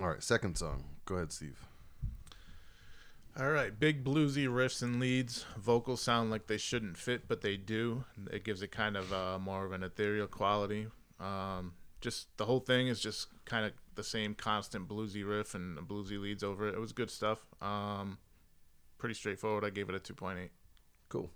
[0.00, 0.84] All right, second song.
[1.04, 1.66] Go ahead, Steve.
[3.38, 5.46] All right, big bluesy riffs and leads.
[5.58, 8.04] Vocals sound like they shouldn't fit, but they do.
[8.30, 10.86] It gives it kind of uh, more of an ethereal quality.
[11.18, 11.72] Um,
[12.02, 16.20] just the whole thing is just kind of the same constant bluesy riff and bluesy
[16.20, 16.74] leads over it.
[16.74, 17.46] It was good stuff.
[17.62, 18.18] Um,
[18.98, 19.64] pretty straightforward.
[19.64, 20.50] I gave it a 2.8.
[21.08, 21.30] Cool.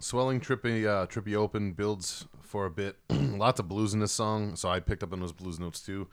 [0.00, 2.96] Swelling trippy uh trippy open builds for a bit.
[3.10, 6.06] Lots of blues in this song, so I picked up on those blues notes too.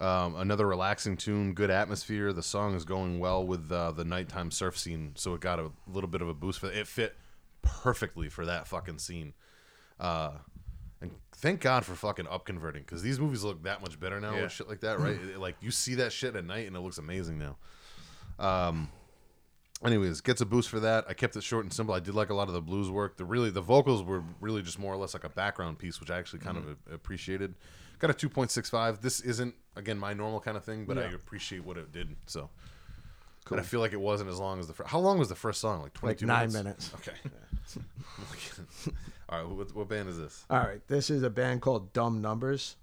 [0.00, 2.32] Um, another relaxing tune, good atmosphere.
[2.32, 5.70] The song is going well with uh, the nighttime surf scene, so it got a
[5.86, 6.86] little bit of a boost for it.
[6.86, 7.14] Fit
[7.60, 9.34] perfectly for that fucking scene.
[9.98, 10.30] Uh,
[11.02, 14.34] and thank God for fucking up converting because these movies look that much better now
[14.34, 14.42] Yeah.
[14.44, 15.18] with shit like that, right?
[15.34, 17.56] It- like you see that shit at night and it looks amazing now.
[18.38, 18.88] Um,
[19.84, 21.04] anyways, gets a boost for that.
[21.08, 21.94] I kept it short and simple.
[21.94, 23.16] I did like a lot of the blues work.
[23.16, 26.10] The really the vocals were really just more or less like a background piece, which
[26.10, 26.94] I actually kind of mm-hmm.
[26.94, 27.54] appreciated.
[27.98, 29.00] Got a two point six five.
[29.00, 32.16] This isn't again my normal kind of thing, but I appreciate what it did.
[32.26, 32.50] So.
[33.50, 34.90] And I feel like it wasn't as long as the first.
[34.90, 35.82] How long was the first song?
[35.82, 36.92] Like twenty Like nine minutes.
[36.92, 37.08] minutes.
[37.08, 37.18] Okay.
[39.28, 39.48] All right.
[39.48, 40.44] What, what band is this?
[40.50, 42.76] All right, this is a band called Dumb Numbers,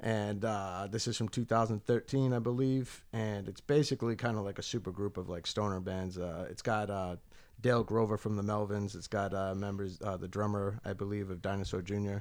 [0.00, 3.04] and uh, this is from 2013, I believe.
[3.12, 6.18] And it's basically kind of like a super group of like stoner bands.
[6.18, 7.16] Uh, it's got uh,
[7.60, 8.94] Dale Crover from the Melvins.
[8.94, 12.18] It's got uh, members, uh, the drummer, I believe, of Dinosaur Jr.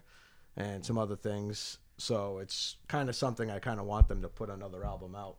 [0.56, 1.78] and some other things.
[2.00, 5.38] So it's kind of something I kind of want them to put another album out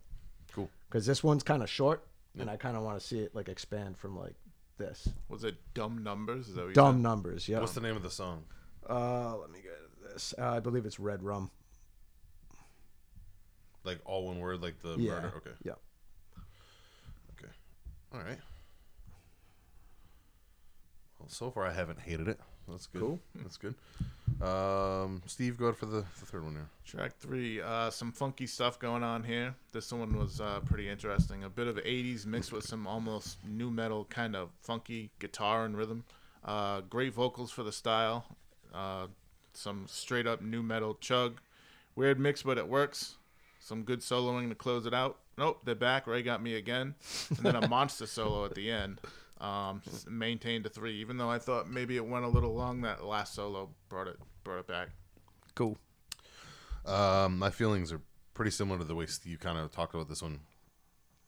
[0.52, 0.68] Cool.
[0.88, 2.04] because this one's kind of short,
[2.38, 4.34] and I kind of want to see it like expand from like
[4.76, 5.08] this.
[5.28, 6.48] Was it Dumb Numbers?
[6.48, 7.02] Is that what you Dumb said?
[7.02, 7.60] Numbers, yeah.
[7.60, 8.44] What's the name of the song?
[8.88, 10.34] Uh, let me get this.
[10.38, 11.50] Uh, I believe it's Red Rum.
[13.88, 15.12] Like all one word, like the Yeah.
[15.12, 15.32] murder.
[15.38, 15.50] Okay.
[15.64, 15.72] Yeah.
[17.38, 17.50] Okay.
[18.12, 18.38] All right.
[21.18, 22.38] Well, so far I haven't hated it.
[22.68, 23.00] That's good.
[23.00, 23.20] Cool.
[23.36, 23.74] That's good.
[24.46, 26.68] Um, Steve, go for the, the third one here.
[26.84, 29.54] Track three, uh, some funky stuff going on here.
[29.72, 31.44] This one was uh, pretty interesting.
[31.44, 35.76] A bit of 80s mixed with some almost nu metal kind of funky guitar and
[35.78, 36.04] rhythm.
[36.44, 38.26] Uh, great vocals for the style.
[38.74, 39.06] Uh,
[39.54, 41.40] some straight up nu metal chug.
[41.96, 43.16] Weird mix, but it works.
[43.68, 45.18] Some good soloing to close it out.
[45.36, 46.06] Nope, they're back.
[46.06, 46.94] Ray got me again.
[47.28, 48.98] And then a monster solo at the end.
[49.42, 52.80] Um, maintained a three, even though I thought maybe it went a little long.
[52.80, 54.88] That last solo brought it brought it back.
[55.54, 55.76] Cool.
[56.86, 58.00] Um, my feelings are
[58.32, 60.40] pretty similar to the way Steve kind of talked about this one.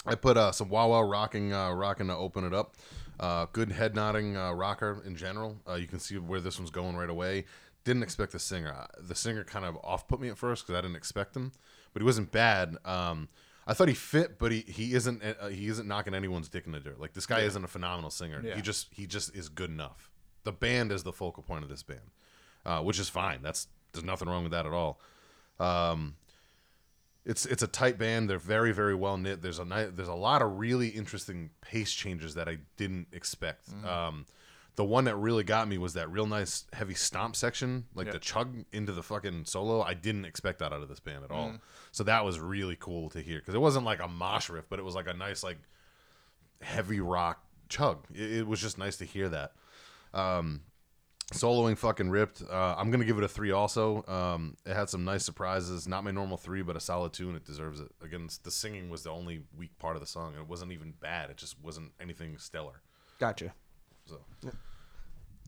[0.07, 2.74] I put uh, some wow wow rocking uh, rocking to open it up.
[3.20, 5.59] Uh, good head nodding uh, rocker in general.
[5.68, 7.45] Uh, you can see where this one's going right away.
[7.84, 8.72] Didn't expect the singer.
[8.72, 11.53] Uh, The singer kind of off put me at first because I didn't expect him,
[11.93, 12.76] but he wasn't bad.
[12.84, 13.28] Um,
[13.66, 16.72] I thought he fit, but he, he isn't uh, he isn't knocking anyone's dick in
[16.72, 17.01] the dirt.
[17.01, 18.43] Like this guy isn't a phenomenal singer.
[18.45, 18.57] Yeah.
[18.57, 20.11] He just he just is good enough.
[20.45, 22.11] The band is the focal point of this band,
[22.64, 23.43] uh, which is fine.
[23.43, 25.01] That's there's nothing wrong with that at all.
[25.59, 26.16] Um,
[27.24, 28.30] it's it's a tight band.
[28.30, 29.43] They're very very well knit.
[29.43, 33.68] There's a ni- there's a lot of really interesting pace changes that I didn't expect.
[33.86, 34.26] Um,
[34.76, 38.12] the one that really got me was that real nice heavy stomp section, like Yeah.
[38.14, 39.82] the chug into the fucking solo.
[39.82, 41.54] I didn't expect that out of this band at all.
[41.92, 44.78] So that was really cool to hear because it wasn't like a mosh riff, but
[44.78, 45.58] it was like a nice like
[46.62, 48.06] heavy rock chug.
[48.14, 49.52] It, it was just nice to hear that.
[50.14, 50.62] Um,
[51.32, 52.42] soloing fucking ripped.
[52.50, 53.50] Uh, I'm gonna give it a three.
[53.52, 55.86] Also, um, it had some nice surprises.
[55.86, 57.90] Not my normal three, but a solid two, and it deserves it.
[58.02, 60.92] Again, the singing was the only weak part of the song, and it wasn't even
[61.00, 61.30] bad.
[61.30, 62.82] It just wasn't anything stellar.
[63.18, 63.52] Gotcha.
[64.11, 64.50] So,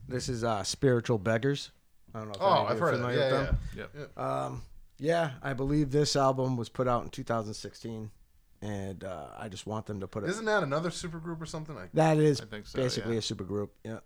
[0.07, 1.71] This is uh, Spiritual Beggars.
[2.13, 3.05] I don't know if oh, any of I've you are heard of that.
[3.07, 3.83] familiar Yeah, with yeah.
[3.83, 4.09] them.
[4.15, 4.17] Yep.
[4.19, 4.61] Um,
[4.99, 8.11] yeah, I believe this album was put out in 2016,
[8.61, 10.29] and uh, I just want them to put it.
[10.29, 11.77] Isn't that another super group or something?
[11.77, 13.19] I, that is I think so, basically yeah.
[13.19, 13.73] a super group.
[13.83, 13.99] Yeah.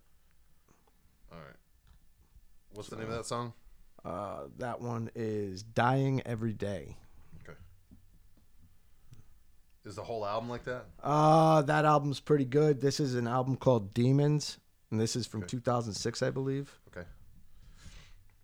[1.32, 1.55] all right.
[2.74, 3.53] What's the name of that song?
[4.05, 6.97] Uh, that one is Dying Every Day.
[9.88, 9.90] Okay.
[9.90, 10.86] Is the whole album like that?
[11.02, 12.82] Uh, that album's pretty good.
[12.82, 14.58] This is an album called Demons,
[14.92, 15.50] and this is from Okay.
[15.50, 16.78] 2006, I believe.
[16.90, 17.08] Okay.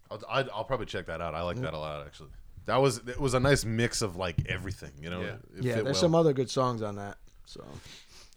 [0.10, 1.36] I'll, I'd, I'll probably check that out.
[1.36, 2.30] I like that a lot, actually.
[2.66, 5.20] That was it was a nice mix of like everything, you know.
[5.20, 5.36] Yeah.
[5.58, 5.94] It yeah, there's well.
[5.96, 7.18] some other good songs on that.
[7.46, 7.62] So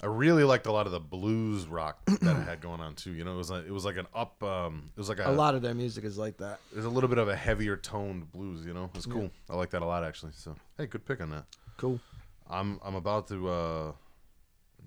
[0.02, 3.12] I really liked a lot of the blues rock that it had going on too.
[3.12, 4.42] You know, it was like it was like an up.
[4.42, 6.58] Um, it was like a, a lot of their music is like that.
[6.72, 8.66] There's a little bit of a heavier toned blues.
[8.66, 9.30] You know, it's cool.
[9.48, 10.32] I like that a lot actually.
[10.34, 11.44] So hey, good pick on that.
[11.76, 12.00] Cool.
[12.48, 13.92] I'm I'm about to uh,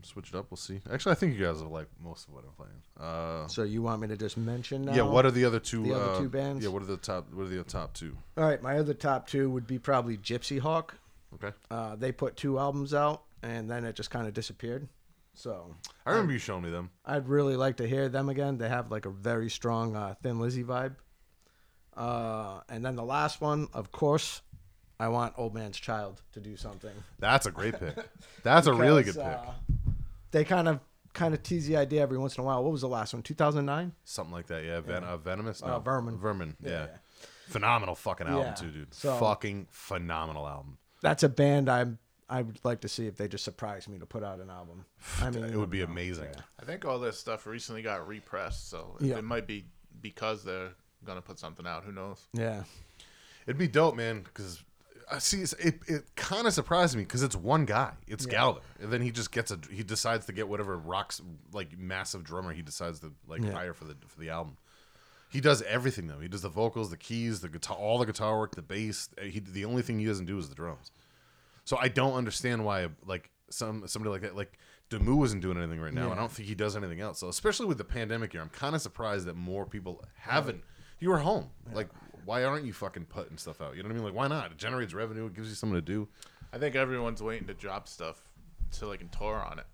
[0.02, 0.48] switch it up.
[0.50, 0.80] We'll see.
[0.92, 2.82] Actually, I think you guys will like most of what I'm playing.
[3.00, 4.94] Uh, So you want me to just mention now?
[4.94, 5.02] yeah.
[5.04, 5.84] What are the other two?
[5.84, 6.64] the other uh, two bands?
[6.64, 6.72] Yeah.
[6.72, 7.32] What are the top?
[7.34, 8.16] What are the top two?
[8.38, 10.92] All right, my other top two would be probably Gypsyhawk.
[11.36, 11.52] Okay.
[11.70, 14.88] Uh, they put two albums out, and then it just kind of disappeared.
[15.36, 16.90] So I remember you showing me them.
[17.06, 18.58] I'd really like to hear them again.
[18.58, 20.96] They have like a very strong uh, Thin Lizzy vibe.
[21.96, 24.42] Uh, and then the last one, of course,
[25.00, 26.92] I want Old Man's Child to do something.
[27.20, 27.96] That's a great pick.
[28.44, 29.24] That's a really good pick.
[29.24, 29.52] uh,
[30.32, 30.80] they kind of
[31.14, 32.62] kind of tease the idea every once in a while.
[32.64, 33.24] What was the last one?
[33.24, 33.94] 2009.
[34.04, 34.64] Something like that.
[34.64, 34.80] Yeah.
[34.82, 35.62] Ven- uh, venomous.
[35.62, 36.18] Uh, Vermin.
[36.18, 36.56] Vermin.
[36.62, 36.70] Yeah.
[36.72, 36.88] Yeah.
[37.48, 38.54] Phenomenal fucking album Yeah.
[38.54, 38.94] too, dude.
[38.94, 40.78] So- fucking phenomenal album.
[41.02, 41.98] That's a band I'm.
[42.32, 44.86] I would like to see if they just surprise me to put out an album.
[45.22, 45.86] I mean, It would be know.
[45.86, 46.28] amazing.
[46.32, 46.42] Yeah.
[46.62, 49.18] I think all this stuff recently got repressed, so Yeah.
[49.18, 49.66] it might be
[50.02, 50.74] because they're
[51.06, 51.86] gonna put something out.
[51.86, 52.28] Who knows?
[52.34, 52.64] Yeah.
[53.48, 54.22] It'd be dope, man.
[54.22, 54.62] Because
[55.12, 55.54] I see it.
[55.88, 57.94] It kind of surprised me because it's one guy.
[58.08, 59.60] It's Galder, and then he just gets a.
[59.72, 63.52] He decides to get whatever rocks like massive drummer he decides to like Yeah.
[63.52, 64.58] hire for the for the album.
[65.30, 66.20] He does everything though.
[66.20, 69.10] He does the vocals, the keys, the guitar, all the guitar work, the bass.
[69.20, 70.92] Uh, He the only thing he doesn't do is the drums.
[71.66, 74.58] So I don't understand why like some somebody like that like
[74.90, 76.08] Demu isn't doing anything right now.
[76.08, 76.14] Yeah.
[76.14, 77.20] I don't think he does anything else.
[77.20, 80.64] So especially with the pandemic year, I'm kind of surprised that more people haven't.
[81.00, 81.50] You were home.
[81.74, 81.90] Like
[82.26, 83.76] why aren't you fucking putting stuff out?
[83.76, 84.06] You know what I mean?
[84.06, 84.52] Like why not?
[84.52, 85.26] It generates revenue.
[85.28, 86.08] It gives you something to do.
[86.52, 88.22] I think everyone's waiting to drop stuff
[88.72, 89.66] so they can tour on it.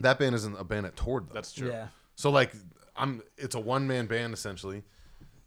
[0.00, 1.34] That band isn't a band that toured though.
[1.34, 1.68] That's true.
[1.68, 1.88] Yeah.
[2.14, 2.52] so like
[2.96, 3.22] I'm.
[3.36, 4.82] It's a one man band essentially.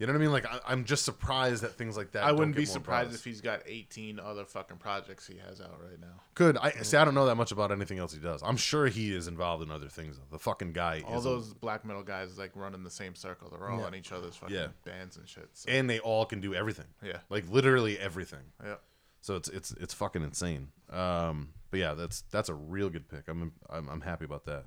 [0.01, 0.31] You know what I mean?
[0.31, 2.23] Like I, I'm just surprised that things like that.
[2.23, 5.99] I wouldn't be surprised if he's got 18 other fucking projects he has out right
[6.01, 6.21] now.
[6.33, 6.57] Good.
[6.57, 6.97] I see?
[6.97, 8.41] I don't know that much about anything else he does.
[8.41, 10.17] I'm sure he is involved in other things.
[10.17, 10.23] Though.
[10.31, 13.13] The fucking guy All is a- those black metal guys like run in the same
[13.13, 13.49] circle.
[13.51, 13.89] They're all Yeah.
[13.89, 14.67] in each other's fucking Yeah.
[14.83, 15.49] bands and shit.
[15.53, 16.87] So, and they all can do everything.
[17.03, 17.17] Yeah.
[17.29, 18.53] like literally everything.
[18.63, 18.77] yeah.
[19.23, 20.69] So it's it's it's fucking insane.
[20.89, 23.27] Um, but yeah, that's that's a real good pick.
[23.27, 24.65] I'm I'm, I'm happy about that.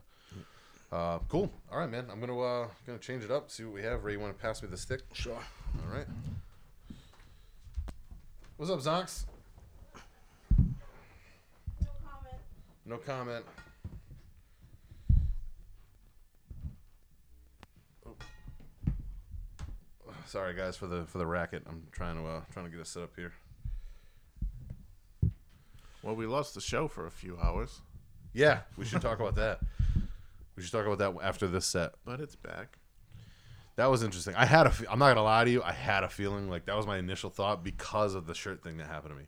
[0.94, 1.50] Uh, cool.
[1.72, 2.06] All right, man.
[2.08, 3.50] I'm gonna uh gonna change it up.
[3.50, 4.04] See what we have.
[4.04, 5.00] Ray, you want to pass me the stick?
[5.12, 5.34] Sure.
[5.34, 6.06] All right.
[8.56, 9.24] What's up, Zonks?
[12.86, 13.44] No comment.
[18.06, 18.12] Oh,
[20.26, 21.64] sorry guys for the for the racket.
[21.68, 23.32] I'm trying to uh, trying to get us set up here.
[26.04, 27.80] Well, we lost the show for a few hours,
[28.32, 29.58] Yeah, we should talk about that.
[30.56, 31.92] We should talk about that after this set.
[32.04, 32.78] but it's back.
[33.76, 34.34] That was interesting.
[34.36, 34.70] I had a.
[34.70, 35.62] fe- I'm not gonna lie to you.
[35.62, 38.76] I had a feeling like that was my initial thought because of the shirt thing
[38.76, 39.26] that happened to me.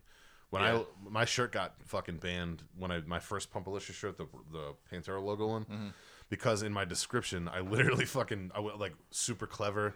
[0.51, 0.77] When Yeah.
[0.77, 5.21] I my shirt got fucking banned when I my first Pumpalicious shirt, the the Pantera
[5.21, 5.87] logo one, mm-hmm.
[6.29, 9.95] because in my description I literally fucking I went like super clever,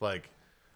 [0.00, 0.28] like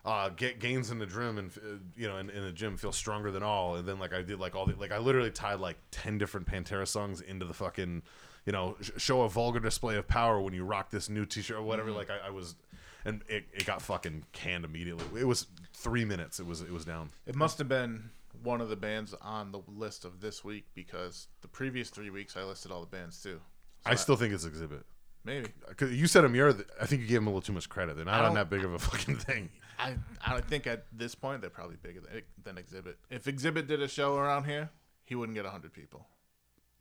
[0.05, 2.93] uh get gains in the gym and uh, you know in, in the gym feel
[2.93, 5.61] stronger than all, and then like I did like all the like I literally tied
[5.61, 8.03] like ten different Pantera songs into the fucking
[8.47, 11.57] you know sh- show a vulgar display of power when you rock this new T-shirt
[11.57, 11.91] or whatever.
[11.93, 12.57] Like I, I was.
[13.05, 15.21] And it, it got fucking canned immediately.
[15.21, 16.39] It was three minutes.
[16.39, 17.11] It was it was down.
[17.27, 18.11] It must have been
[18.45, 22.37] one of the bands on the list of this week because the previous three weeks
[22.37, 23.41] I listed all the bands too.
[23.85, 24.85] I still think it's exhibit.
[25.25, 26.65] Maybe 'Cause you said Emmure.
[26.81, 27.97] I think you gave him a little too much credit.
[27.97, 29.51] They're not on that big of a fucking thing.
[29.79, 32.99] I I think at this point they're probably bigger than, than Exhibit.
[33.11, 34.71] If Exhibit did a show around here,
[35.05, 36.07] he wouldn't get hundred people.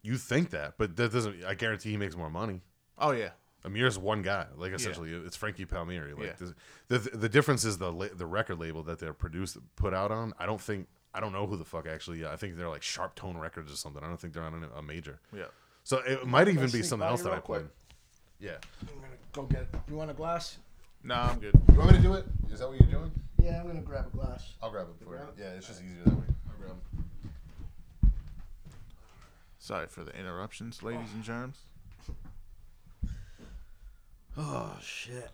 [0.04, 1.44] You think that, but that doesn't.
[1.44, 2.62] I guarantee he makes more money.
[2.98, 3.30] Oh yeah,
[3.66, 4.46] Emmure's one guy.
[4.56, 6.18] Like essentially, it's Frankie Palmeri.
[6.18, 6.48] Like Yeah.
[6.88, 10.12] the, the the difference is the la- the record label that they're produced put out
[10.12, 10.34] on.
[10.39, 12.26] I don't think I don't know who the fuck actually.
[12.26, 14.04] I think they're like SharpTone Records or something.
[14.04, 15.20] I don't think they're on a, a major.
[15.36, 15.46] yeah.
[15.84, 17.60] So it might even be sneak something by else you that I real quick?
[18.39, 18.50] played.
[18.52, 18.58] Yeah.
[18.82, 19.68] I'm gonna go get.
[19.89, 20.58] You want a glass?
[21.04, 21.54] No, I'm good.
[21.72, 22.26] You want me to do it?
[22.52, 23.12] Is that what you're doing?
[23.41, 24.54] Yeah, I'm gonna grab a glass.
[24.62, 25.22] I'll grab it for you.
[25.38, 26.24] Yeah, it's just easier that way.
[26.47, 26.78] I'll grab
[28.04, 28.10] it.
[29.58, 31.58] Sorry for the interruptions, ladies and germs.
[34.38, 35.30] Oh shit.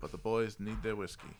[0.00, 1.36] But the boys need their whiskey.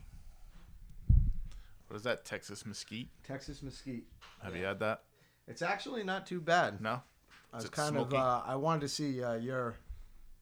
[1.87, 2.25] What is that?
[2.25, 3.11] Texas Mesquite?
[3.25, 4.07] Texas mesquite.
[4.43, 5.05] Have you had that?
[5.47, 6.81] It's actually not too bad.
[6.81, 7.01] No.
[7.53, 8.17] I was kind smoky?
[8.17, 8.23] of.
[8.23, 9.77] Uh, I wanted to see uh, your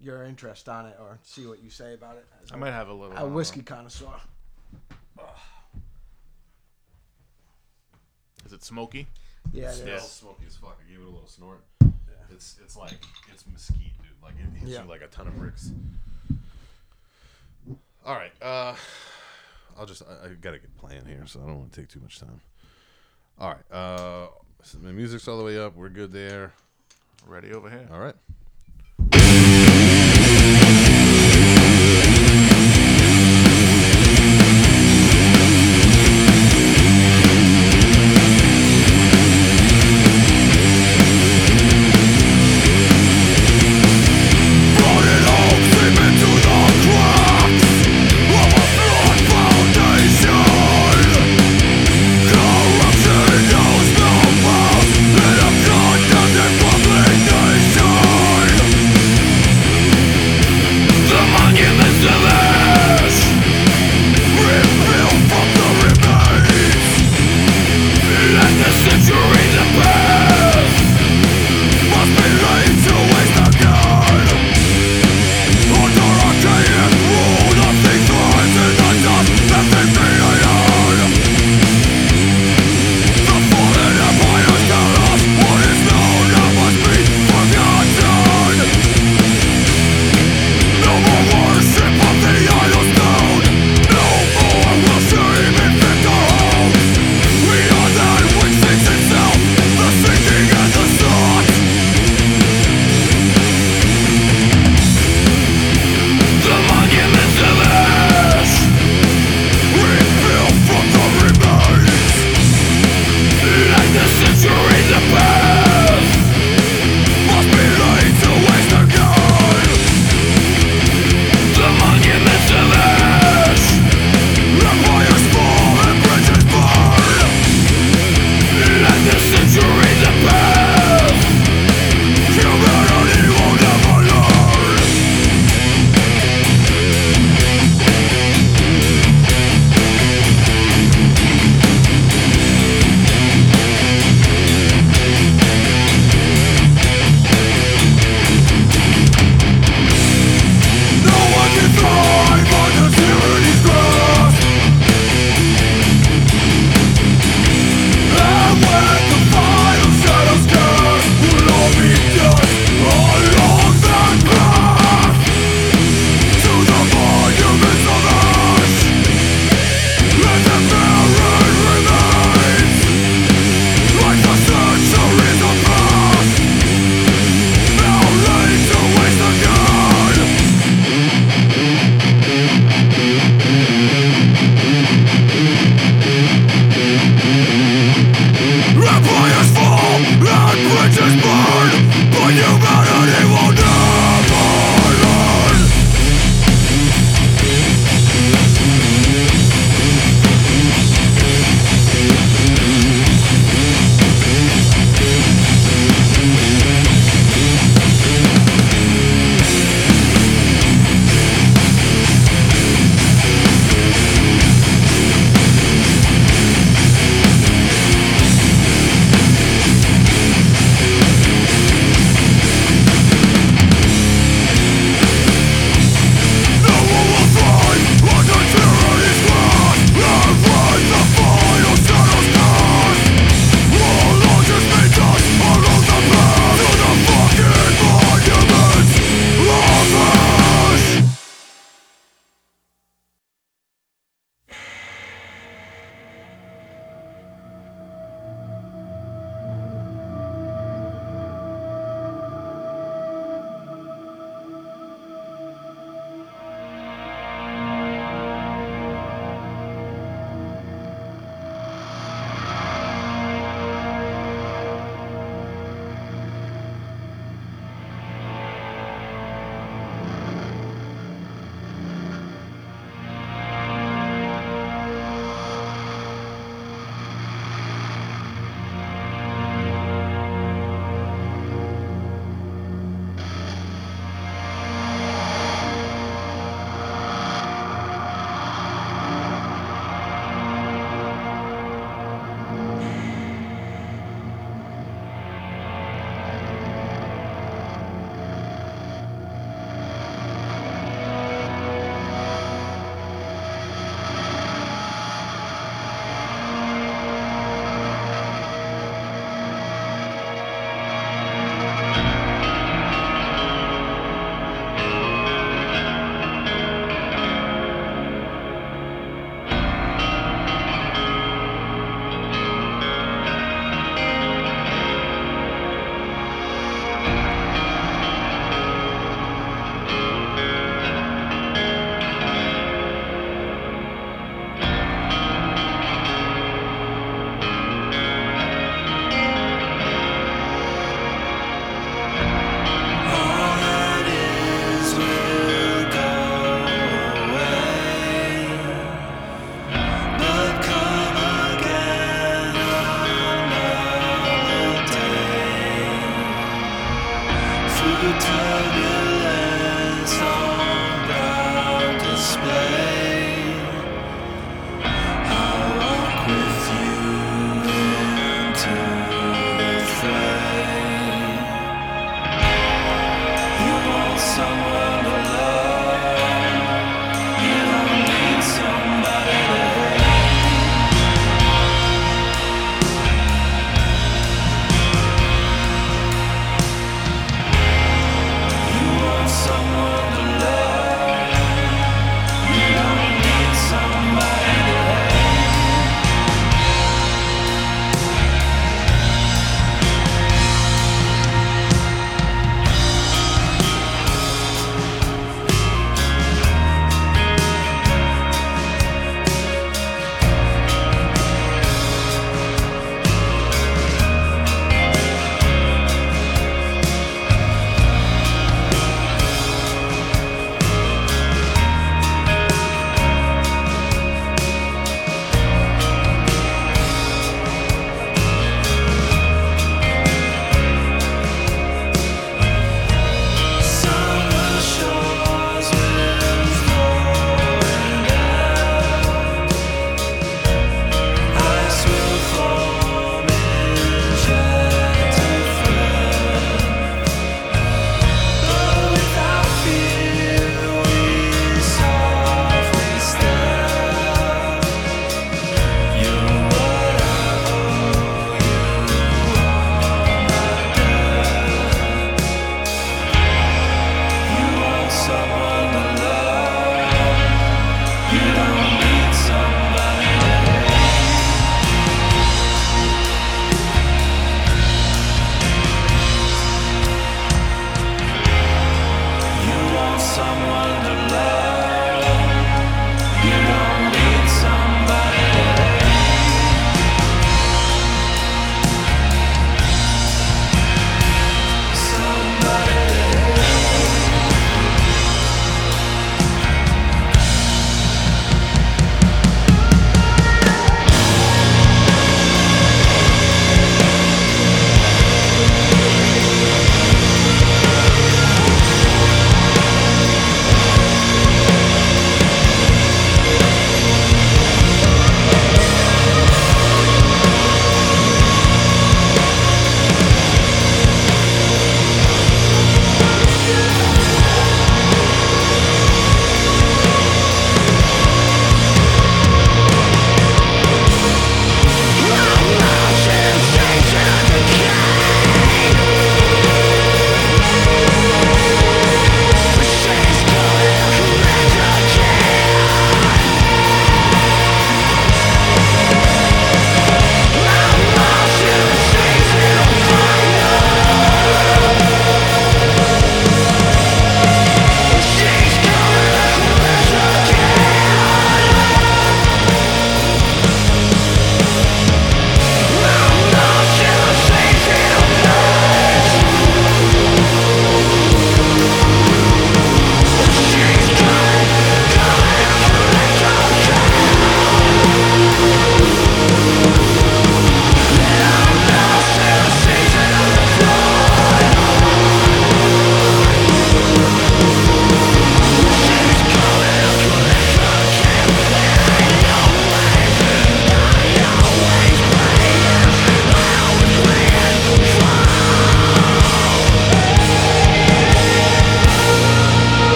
[0.00, 2.26] your interest on it or see what you say about it.
[2.44, 3.16] As I might have a little.
[3.16, 4.06] a whiskey connoisseur.
[8.44, 9.06] Is it smoky?
[9.52, 9.76] Yeah, it is.
[9.80, 10.78] smells smoky as fuck.
[10.86, 11.64] I gave it a little snort.
[12.30, 12.92] It's it's like
[13.32, 14.10] it's mesquite, dude.
[14.22, 14.82] Like it hits Yeah.
[14.82, 15.70] you like a ton of bricks.
[18.04, 18.74] All right, uh,
[19.76, 21.98] I'll just I, I gotta get playing here, so I don't want to take too
[22.00, 22.40] much time.
[23.38, 24.28] All right, uh,
[24.62, 25.74] so the music's all the way up.
[25.74, 26.52] We're good there.
[27.26, 27.88] Ready over here.
[27.92, 28.14] All right.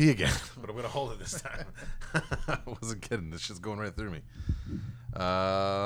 [0.00, 1.66] Pee again, but I'm gonna hold it this time.
[2.48, 3.30] I wasn't kidding.
[3.30, 4.20] This shit's going right through me.
[5.14, 5.22] Uh,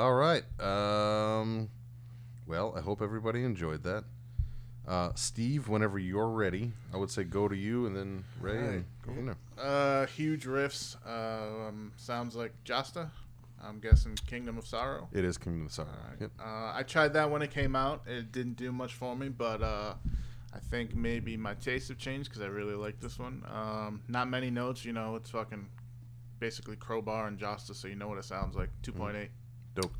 [0.02, 0.44] all right.
[0.60, 1.68] Um,
[2.46, 4.04] well, I hope everybody enjoyed that.
[4.86, 8.84] Uh, Steve, whenever you're ready, I would say go to you, and then Ray, and
[9.04, 9.36] go from there.
[9.58, 10.96] Uh, huge riffs.
[11.06, 13.10] Um, sounds like Jasta.
[13.62, 15.08] I'm guessing Kingdom of Sorrow.
[15.10, 15.88] It is Kingdom of Sorrow.
[15.88, 16.20] Alright.
[16.20, 16.30] Yep.
[16.38, 18.02] Uh, I tried that when it came out.
[18.06, 19.94] It didn't do much for me, but uh,
[20.54, 23.42] I think maybe my tastes have changed because I really like this one.
[23.52, 25.16] Um, not many notes, you know.
[25.16, 25.66] It's fucking
[26.38, 28.70] basically crowbar and Jasta, so you know what it sounds like.
[28.82, 29.28] 2.8.
[29.74, 29.92] Dope.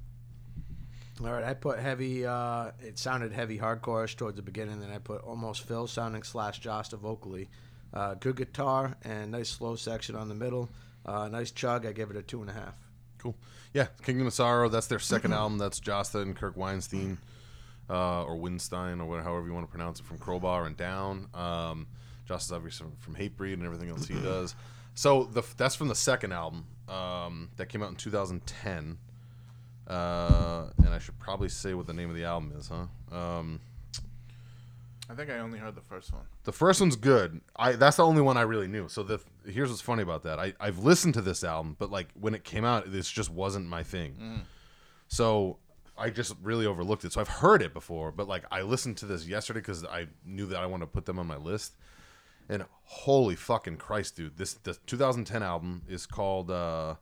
[1.23, 2.27] All right, I put heavy.
[2.27, 4.81] Uh, it sounded heavy hardcore towards the beginning.
[4.81, 7.49] Then I put almost Phil sounding slash Jasta vocally.
[7.93, 10.69] Uh, good guitar and nice slow section on the middle.
[11.07, 11.87] Uh, nice chug.
[11.87, 12.77] I give it a two and a half.
[13.19, 13.37] Cool.
[13.73, 14.69] Yeah, Kingdom of Sorrow.
[14.69, 15.59] That's their second album.
[15.59, 17.19] That's Jasta and Kirk Weinstein,
[17.91, 21.29] uh, or Winstein, or whatever, however you want to pronounce it, from Crowbar and down.
[21.35, 21.87] Um,
[22.29, 24.55] is obviously from, Hatebreed and everything else he does.
[24.95, 28.99] So the that's from the second album um, that came out in 2010.
[29.87, 32.87] Uh, and I should probably say what the name of the album is, huh?
[33.15, 33.61] Um,
[35.11, 36.23] I think I only heard the first one.
[36.45, 37.43] the first one's good.
[37.57, 38.89] I that's the only one I really knew.
[38.89, 40.39] So the here's what's funny about that.
[40.39, 43.67] I I've listened to this album, but like when it came out, this just wasn't
[43.67, 44.45] my thing.
[45.09, 45.59] So
[45.97, 47.13] I just really overlooked it.
[47.13, 50.47] So I've heard it before, but like I listened to this yesterday because I knew
[50.47, 51.77] that I wanted to put them on my list.
[52.49, 54.37] And holy fucking Christ, dude!
[54.37, 56.97] This the 2010 album is called uh,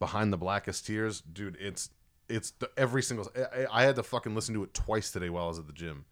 [0.00, 1.56] "Behind the Blackest Tears," dude.
[1.60, 1.90] It's
[2.28, 3.30] it's the, every single.
[3.54, 5.72] I, I had to fucking listen to it twice today while I was at the
[5.72, 6.06] gym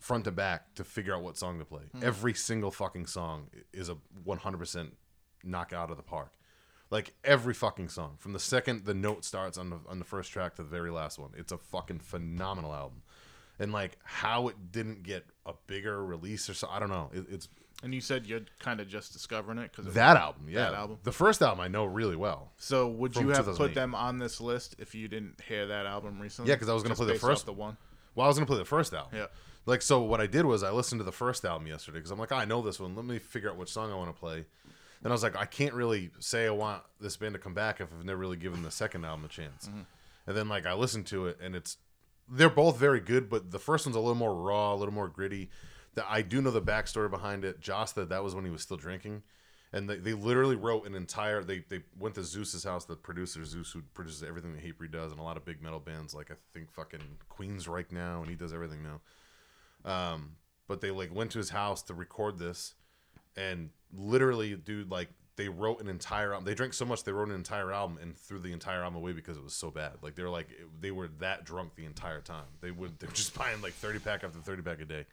[0.00, 1.82] front to back to figure out what song to play.
[2.02, 4.90] Every single fucking song is a 100%
[5.42, 6.32] knock out of the park.
[6.94, 10.30] Like every fucking song, from the second the note starts on the on the first
[10.30, 13.02] track to the very last one, it's a fucking phenomenal album.
[13.58, 17.10] And like how it didn't get a bigger release or so, I don't know.
[17.12, 17.48] It, it's
[17.82, 20.70] And you said you're kind of just discovering it because that album, yeah.
[20.70, 20.98] That album.
[21.02, 22.52] The first album I know really well.
[22.58, 26.20] So would you have put them on this list if you didn't hear that album
[26.20, 26.48] recently?
[26.48, 27.76] Yeah, because I was gonna Just play the first- the one.
[28.14, 29.18] Well, I was gonna play the first album.
[29.18, 29.26] Yeah.
[29.66, 32.20] Like so, what I did was I listened to the first album yesterday because I'm
[32.20, 32.94] like, "Oh, I know this one.
[32.94, 34.44] Let me figure out which song I want to play.
[35.04, 37.80] And I was like, I can't really say I want this band to come back
[37.80, 39.68] if I've never really given the second album a chance.
[40.26, 41.76] And then like I listened to it, and it's
[42.28, 45.08] they're both very good, but the first one's a little more raw, a little more
[45.08, 45.50] gritty.
[45.94, 47.60] That I do know the backstory behind it.
[47.60, 49.22] Jasta, that was when he was still drinking.
[49.72, 51.44] And they, they literally wrote an entire.
[51.44, 55.10] They, they went to Zeus's house, the producer Zeus, who produces everything that Hatebreed does,
[55.12, 58.30] and a lot of big metal bands, like I think fucking Queens right now, and
[58.30, 59.00] he does everything now.
[59.84, 60.36] Um,
[60.66, 62.74] but they like went to his house to record this,
[63.36, 66.44] and literally, dude, like they wrote an entire album.
[66.44, 69.12] They drank so much they wrote an entire album and threw the entire album away
[69.12, 69.94] because it was so bad.
[70.02, 70.48] Like they were like
[70.80, 72.46] they were that drunk the entire time.
[72.60, 75.06] They would they were just buying like thirty pack after thirty pack a day,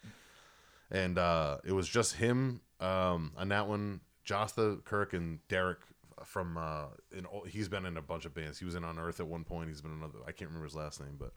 [0.91, 4.01] and uh, it was just him um, on that one.
[4.26, 5.80] Jasta, Kirk, and Derek
[6.24, 8.59] from uh, in he's been in a bunch of bands.
[8.59, 9.69] He was in Unearth at one point.
[9.69, 10.19] He's been another.
[10.28, 11.34] I can't remember his last name, but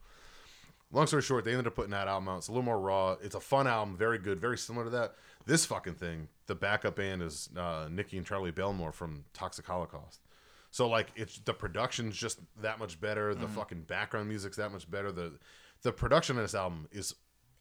[0.92, 2.38] long story short, they ended up putting that album out.
[2.38, 3.16] It's a little more raw.
[3.22, 5.14] It's a fun album, very good, very similar to that.
[5.46, 10.20] This fucking thing, the backup band is uh, Nikki and Charlie Bellmore from Toxic Holocaust.
[10.70, 13.34] So like, it's the production's just that much better.
[13.34, 15.12] The fucking background music's that much better.
[15.12, 15.38] The
[15.82, 17.14] the production of this album is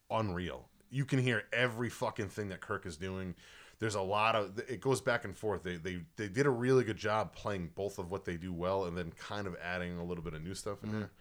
[0.10, 0.70] unreal.
[0.90, 3.36] You can hear every fucking thing that Kirk is doing.
[3.80, 5.64] There's a lot of it goes back and forth.
[5.64, 8.86] They they they did a really good job playing both of what they do well,
[8.86, 11.12] and then kind of adding a little bit of new stuff in there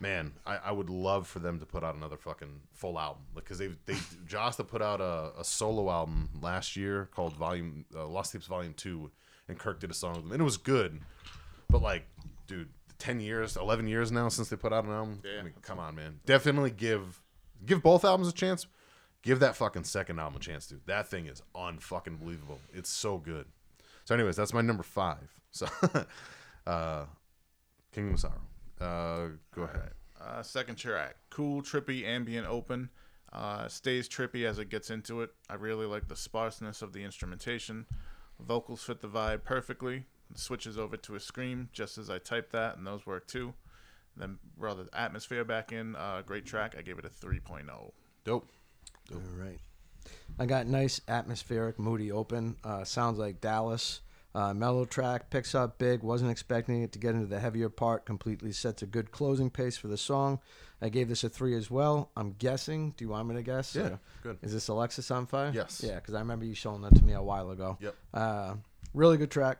[0.00, 3.58] man, I, I would love for them to put out another fucking full album because
[3.58, 3.94] they they
[4.26, 8.74] Jasta put out a, a solo album last year called Volume uh, Lost Tapes Volume
[8.74, 9.10] Two,
[9.48, 11.00] and Kirk did a song with them, and it was good,
[11.68, 12.06] but like,
[12.46, 12.68] dude,
[12.98, 15.20] ten years, eleven years now since they put out an album.
[15.24, 15.40] Yeah.
[15.40, 17.20] I mean, come on, man, definitely give
[17.64, 18.66] give both albums a chance.
[19.22, 20.86] Give that fucking second album a chance, dude.
[20.86, 22.60] That thing is unfucking believable.
[22.72, 23.46] It's so good.
[24.04, 25.28] So, anyways, that's my number five.
[25.50, 25.66] So,
[26.66, 27.04] uh,
[27.92, 28.40] Kingdom of Sorrow.
[28.80, 29.90] Uh, go ahead.
[30.20, 32.90] Uh, second track, cool, trippy, ambient, open.
[33.32, 35.30] Uh, stays trippy as it gets into it.
[35.48, 37.86] I really like the sparseness of the instrumentation.
[38.40, 40.06] Vocals fit the vibe perfectly.
[40.30, 43.54] It switches over to a scream just as I type that, and those work too.
[44.16, 45.94] Then brought the atmosphere back in.
[45.94, 46.74] Uh, great track.
[46.76, 47.26] I gave it a oh.
[47.26, 47.92] 3.0.
[48.24, 48.48] Dope.
[49.12, 49.58] All right.
[50.38, 52.56] I got nice atmospheric, moody open.
[52.64, 54.00] Uh, sounds like Dallas.
[54.34, 56.02] Uh, mellow track picks up big.
[56.02, 58.04] Wasn't expecting it to get into the heavier part.
[58.04, 60.38] Completely sets a good closing pace for the song.
[60.80, 62.10] I gave this a three as well.
[62.16, 62.92] I'm guessing.
[62.96, 63.74] Do you want me to guess?
[63.74, 64.38] Yeah, Or- good.
[64.42, 65.52] Is this Alexisonfire?
[65.54, 65.82] Yes.
[65.84, 67.78] Yeah, because I remember you showing that to me a while ago.
[67.80, 67.94] Yep.
[68.14, 68.54] Uh,
[68.94, 69.58] really good track.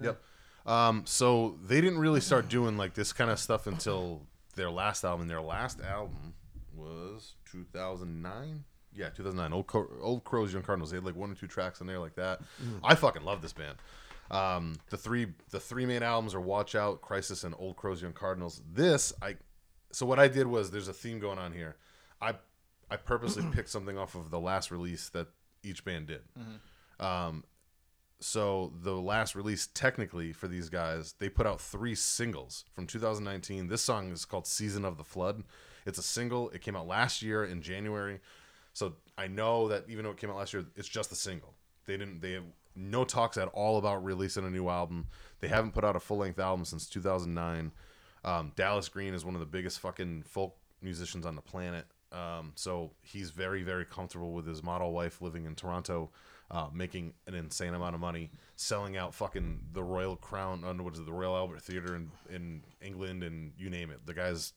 [0.00, 0.20] Yep.
[0.66, 4.22] Um, so they didn't really start doing like this kind of stuff until
[4.54, 5.26] their last album.
[5.26, 6.34] Their last album
[6.76, 8.64] was 2009.
[8.94, 9.52] Yeah, 2009.
[9.52, 10.90] Old Old Crows, Young Cardinals.
[10.90, 12.40] They had like one or two tracks in there like that.
[12.62, 12.80] Mm.
[12.84, 13.76] I fucking love this band.
[14.30, 18.12] Um, the three the three main albums are Watch Out, Crisis, and Old Crows, Young
[18.12, 18.62] Cardinals.
[18.72, 19.36] This I
[19.92, 21.76] so what I did was there's a theme going on here.
[22.20, 22.34] I
[22.90, 25.28] I purposely picked something off of the last release that
[25.62, 26.22] each band did.
[26.98, 27.44] Um,
[28.20, 33.68] so the last release technically for these guys they put out three singles from 2019
[33.68, 35.42] this song is called season of the flood
[35.86, 38.20] it's a single it came out last year in january
[38.74, 41.54] so i know that even though it came out last year it's just a single
[41.86, 42.38] they didn't they
[42.74, 45.06] no talks at all about releasing a new album.
[45.40, 47.72] They haven't put out a full-length album since 2009
[48.22, 51.86] um, dallas green is one of the biggest fucking folk musicians on the planet.
[52.12, 56.10] Um, so he's very very comfortable with his model wife living in toronto
[56.50, 60.94] uh, making an insane amount of money, selling out fucking the Royal Crown, uh, what
[60.94, 64.04] is it, the Royal Albert Theater in, in England, and you name it.
[64.04, 64.52] The guy's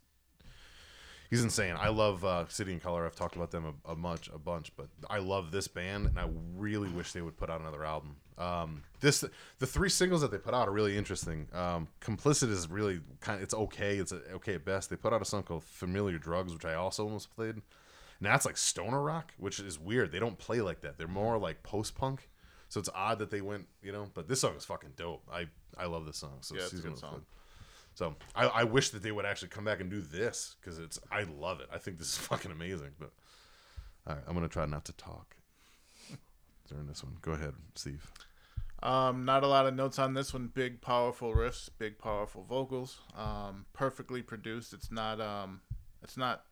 [1.34, 1.76] he's insane.
[1.80, 3.08] I love uh, City and Color.
[3.08, 6.20] I've talked about them a, a much, a bunch, but I love this band, and
[6.20, 8.18] I really wish they would put out another album.
[8.38, 9.24] Um, this
[9.58, 11.48] the three singles that they put out are really interesting.
[11.52, 13.38] Um, Complicit is really kind.
[13.38, 13.98] Of, it's okay.
[13.98, 14.92] It's okay at best.
[14.92, 17.56] They put out a song called Familiar Drugs, which I also almost played.
[17.56, 17.64] And
[18.22, 20.12] that's like stoner rock, which is weird.
[20.12, 21.00] They don't play like that.
[21.00, 22.30] They're more like post punk.
[22.70, 24.08] So it's odd that they went, you know.
[24.14, 25.24] But this song is fucking dope.
[25.34, 26.38] I I love this song.
[26.42, 27.24] So Yeah, it's a good song.
[27.96, 31.00] So I, I wish that they would actually come back and do this because it's
[31.12, 31.68] I love it.
[31.72, 32.92] I think this is fucking amazing.
[33.00, 33.12] But
[34.08, 35.36] all right, I'm gonna try not to talk
[36.70, 37.18] during this one.
[37.22, 38.12] Go ahead, Steve.
[38.82, 40.48] Um, not a lot of notes on this one.
[40.54, 43.00] Big, powerful riffs, big, powerful vocals.
[43.16, 44.74] Um, perfectly produced.
[44.74, 45.62] It's not um,
[46.02, 46.44] it's not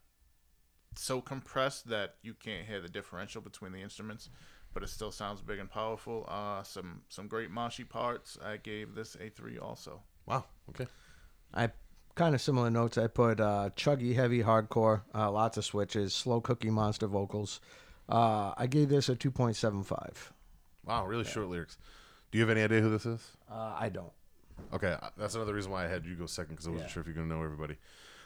[0.96, 4.30] so compressed that you can't hear the differential between the instruments,
[4.72, 6.24] but it still sounds big and powerful.
[6.28, 8.38] Uh, some some great moshy parts.
[8.42, 10.00] I gave this a three also.
[10.24, 10.44] Wow.
[10.70, 10.86] Okay.
[11.54, 11.70] I
[12.14, 12.98] kind of similar notes.
[12.98, 17.60] I put uh, chuggy, heavy, hardcore, uh, lots of switches, slow cookie monster vocals.
[18.08, 20.14] Uh, I gave this a 2.75.
[20.84, 21.06] Wow.
[21.06, 21.78] Really short lyrics.
[22.30, 23.20] Do you have any idea who this is?
[23.50, 24.12] Uh, I don't.
[24.72, 26.92] Okay, uh, that's another reason why I had you go second because I wasn't Yeah.
[26.92, 27.76] sure if you're gonna know everybody.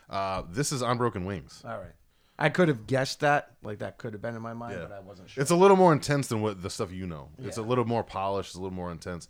[0.09, 1.63] Uh, this is on Broken Wings.
[1.65, 1.93] All right.
[2.39, 3.53] I could have guessed that.
[3.63, 4.83] Like that could have been in my mind, Yeah.
[4.87, 5.41] but I wasn't sure.
[5.41, 7.31] It's a little more intense than what the stuff you know.
[7.39, 7.67] It's a Yeah.
[7.67, 8.51] little more polished.
[8.51, 9.29] It's a little more intense.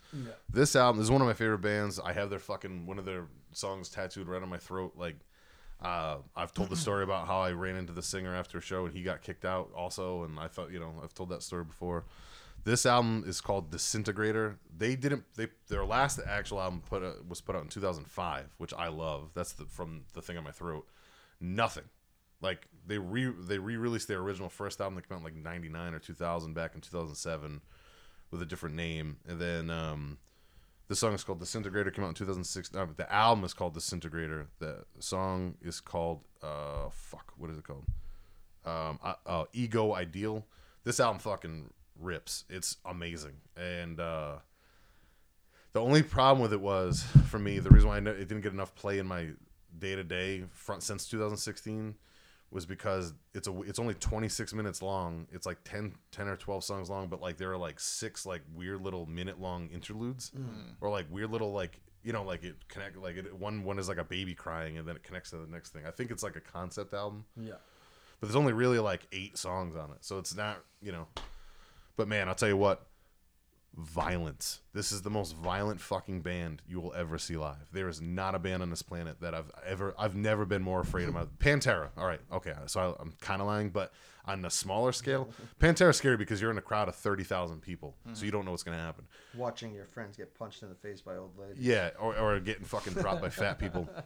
[0.48, 2.00] This album is one of my favorite bands.
[2.00, 4.94] I have their fucking one of their songs tattooed right on my throat.
[4.96, 5.16] Like,
[5.80, 8.86] uh, I've told the story about how I ran into the singer after a show
[8.86, 10.24] and he got kicked out also.
[10.24, 12.04] And I thought, you know, I've told that story before.
[12.64, 14.58] This album is called Disintegrator.
[14.76, 15.22] They didn't.
[15.36, 19.30] They their last actual album put uh was put out in 2005, which I love.
[19.34, 20.84] That's the from the thing on my throat.
[21.40, 21.84] Nothing.
[22.40, 25.94] Like they re they re-released their original first album that came out in like 99
[25.94, 27.60] or 2000 back in 2007
[28.30, 29.18] with a different name.
[29.28, 30.18] And then um
[30.88, 32.72] this song is called Disintegrator came out in 2006.
[32.72, 34.46] No, but the album is called Disintegrator.
[34.60, 37.84] The song is called uh fuck, what is it called?
[38.64, 40.46] Um uh, uh Ego Ideal.
[40.84, 42.44] This album fucking rips.
[42.48, 43.34] It's amazing.
[43.56, 44.36] And uh
[45.72, 48.74] the only problem with it was for me, the reason why it didn't get enough
[48.74, 49.30] play in my
[49.78, 51.96] day to day front since 2016
[52.50, 55.26] was because it's a it's only 26 minutes long.
[55.32, 58.42] It's like 10 10 or 12 songs long, but like there are like six like
[58.54, 60.46] weird little minute long interludes mm.
[60.80, 63.88] or like weird little like you know like it connect like it, one one is
[63.88, 65.82] like a baby crying and then it connects to the next thing.
[65.86, 67.54] I think it's like a concept album yeah.
[68.20, 71.08] but there's only really like eight songs on it, so it's not you know.
[71.96, 72.86] But man, I'll tell you what,
[73.76, 74.60] violence.
[74.72, 77.68] This is the most violent fucking band you will ever see live.
[77.72, 80.80] There is not a band on this planet that I've ever, I've never been more
[80.80, 81.14] afraid of.
[81.14, 81.90] My, Pantera.
[81.96, 83.92] All right, okay, so I, I'm kind of lying, but
[84.24, 85.28] on a smaller scale,
[85.60, 88.50] Pantera's scary because you're in a crowd of thirty thousand people, so you don't know
[88.50, 89.06] what's gonna happen.
[89.36, 91.64] Watching your friends get punched in the face by old ladies.
[91.64, 93.88] Yeah, or, or getting fucking dropped by fat people.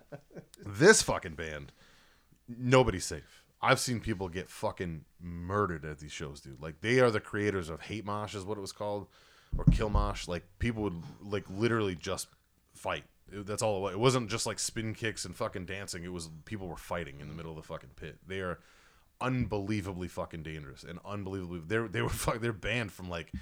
[0.67, 1.73] This fucking band,
[2.47, 3.45] nobody's safe.
[3.63, 6.61] I've seen people get fucking murdered at these shows, dude.
[6.61, 9.07] Like they are the creators of Hate Mosh, is what it was called,
[9.59, 10.29] or Kill Mosh.
[10.29, 12.29] Like people would like literally just
[12.75, 13.05] fight.
[13.33, 13.93] It- That's all it was.
[13.95, 16.05] It wasn't just like spin kicks and fucking dancing.
[16.05, 18.19] It was people were fighting in the middle of the fucking pit.
[18.27, 18.59] They are
[19.21, 21.63] unbelievably fucking dangerous and unbelievably.
[21.67, 23.33] They're they were fuck, they're banned from like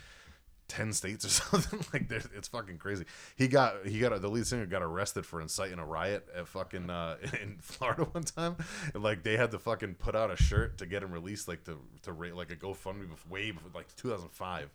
[0.66, 1.28] 10 states or
[1.60, 3.06] something like it's fucking crazy
[3.36, 6.90] he got he got the lead singer got arrested for inciting a riot at fucking
[6.90, 8.54] uh in florida one time
[8.92, 11.64] and like they had to fucking put out a shirt to get him released like
[11.64, 14.68] to to rate like a gofundme bef- way before like 2005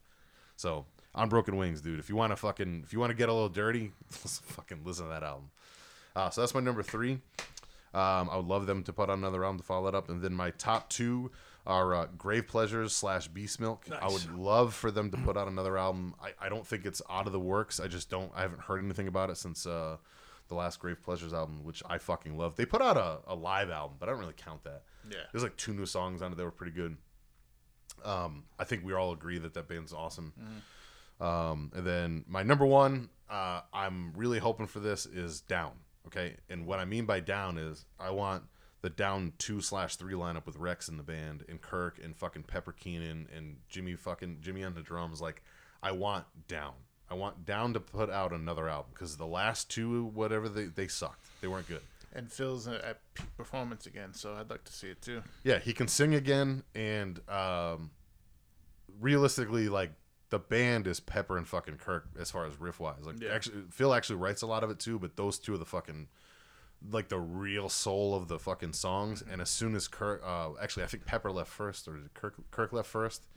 [0.55, 0.83] so
[1.15, 3.33] on broken wings dude if you want to fucking if you want to get a
[3.33, 5.49] little dirty fucking listen to that album
[6.15, 7.19] uh, so that's my number three
[7.93, 10.09] um, I would love them to put on another album to follow that up.
[10.09, 11.31] And then my top two
[11.67, 13.87] are uh, Grave Pleasures slash Beastmilk.
[13.87, 13.99] Nice.
[14.01, 16.15] I would love for them to put out another album.
[16.21, 17.79] I, I don't think it's out of the works.
[17.79, 18.31] I just don't.
[18.35, 19.97] I haven't heard anything about it since uh,
[20.47, 22.55] the last Grave Pleasures album, which I fucking love.
[22.55, 24.81] They put out a, a live album, but I don't really count that.
[25.09, 25.17] Yeah.
[25.31, 26.97] There's like two new songs on it that were pretty good.
[28.03, 30.33] Um, I think we all agree that that band's awesome.
[31.23, 35.71] Um, and then my number one, uh, I'm really hoping for this is Down.
[36.07, 38.43] Okay, and what I mean by Down is I want
[38.81, 42.43] the Down two slash three lineup with Rex in the band and Kirk and fucking
[42.43, 45.21] Pepper Keenan and Jimmy fucking Jimmy on the drums.
[45.21, 45.41] Like
[45.81, 46.73] I want Down.
[47.09, 50.89] I want Down to put out another album because the last two, whatever they they
[50.89, 51.25] sucked.
[51.39, 51.81] They weren't good.
[52.15, 55.23] And Phil's at peak performance again, so I'd like to see it too.
[55.43, 57.89] Yeah, he can sing again, and um,
[58.99, 59.93] realistically, like
[60.33, 63.05] the band is Pepper and fucking Kirk as far as riff wise.
[63.05, 63.29] Like, Yeah.
[63.33, 66.07] actually, Phil actually writes a lot of it too, but those two are the fucking
[66.91, 69.21] like the real soul of the fucking songs.
[69.21, 72.73] And as soon as Kirk, uh, actually, I think Pepper left first, or Kirk Kirk
[72.73, 73.27] left first,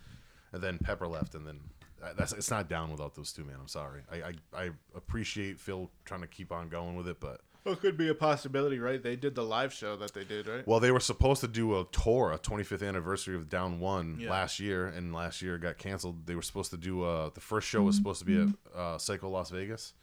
[0.53, 1.61] and then Pepper left, and then.
[2.03, 3.57] uh, That's it's not down without those two, man.
[3.61, 4.03] I'm sorry.
[4.11, 4.33] I, I
[4.65, 8.09] I appreciate Phil trying to keep on going with it, but Well, it could be
[8.09, 9.03] a possibility, right?
[9.03, 10.65] They did the live show that they did, right?
[10.69, 14.31] Well, they were supposed to do a tour, a 25th anniversary of Down One Yeah.
[14.31, 16.27] last year, and last year got canceled.
[16.27, 18.49] They were supposed to do a, the first show was supposed to be at
[18.79, 19.95] uh, Psycho Las Vegas,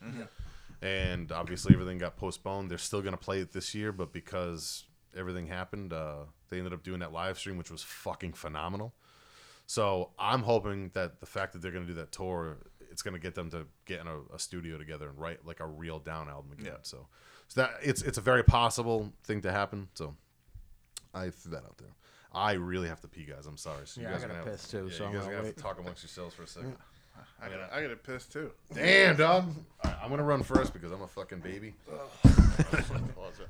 [0.82, 2.70] and obviously everything got postponed.
[2.70, 4.84] They're still going to play it this year, but because
[5.16, 8.94] everything happened, uh, they ended up doing that live stream, which was fucking phenomenal.
[9.66, 12.58] So I'm hoping that the fact that they're going to do that tour,
[12.94, 15.60] it's going to get them to get in a, a studio together and write like
[15.60, 16.74] a real Down album again.
[16.74, 16.78] Yeah.
[16.84, 17.08] So,
[17.50, 19.90] so that it's it's a very possible thing to happen.
[19.96, 20.16] So
[21.14, 21.96] I threw that out there.
[22.32, 23.46] I really have to pee, guys.
[23.46, 23.86] I'm sorry.
[23.86, 25.14] So you Yeah, I guys are gotta gonna have, piss, too, Yeah, so you I'm
[25.16, 26.76] guys gonna gonna have to talk amongst yourselves for a second.
[27.42, 28.52] I gotta, I got to piss too.
[28.74, 29.46] Damn, dog.
[29.84, 31.74] All right, I'm gonna run first because I'm a fucking baby.
[32.24, 33.50] Pause it.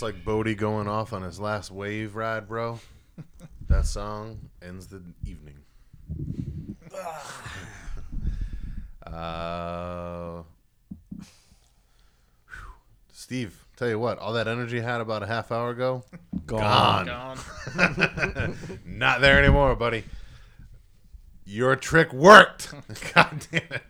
[0.00, 2.80] Just like Bodie going off on his last wave ride, bro.
[3.68, 5.58] that song ends the evening.
[9.06, 10.42] uh.
[13.12, 16.02] Steve, tell you what, all that energy you had about a half hour ago,
[16.46, 17.04] gone.
[17.04, 17.38] Gone.
[18.86, 20.04] Not there anymore, buddy.
[21.44, 22.72] Your trick worked.
[23.14, 23.82] God damn it.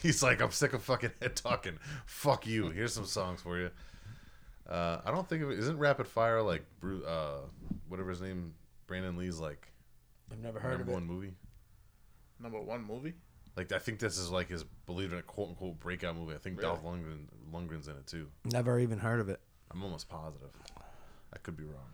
[0.00, 1.78] He's like, I'm sick of fucking head talking.
[2.06, 2.70] Fuck you.
[2.70, 3.68] Here's some songs for you.
[4.68, 5.58] Uh, I don't think of it.
[5.58, 7.40] Isn't Rapid Fire like Bru uh,
[7.88, 8.54] whatever his name,
[8.86, 9.68] Brandon Lee's like
[10.30, 10.92] I've never heard number of it.
[10.92, 11.32] Number one movie?
[12.40, 13.14] Number one movie.
[13.56, 16.34] Like I think this is like his believe it or quote unquote breakout movie.
[16.34, 16.68] I think Really?
[16.68, 18.28] Dolph Lundgren Lundgren's in it too.
[18.44, 19.40] Never even heard of it.
[19.70, 20.50] I'm almost positive.
[21.32, 21.92] I could be wrong.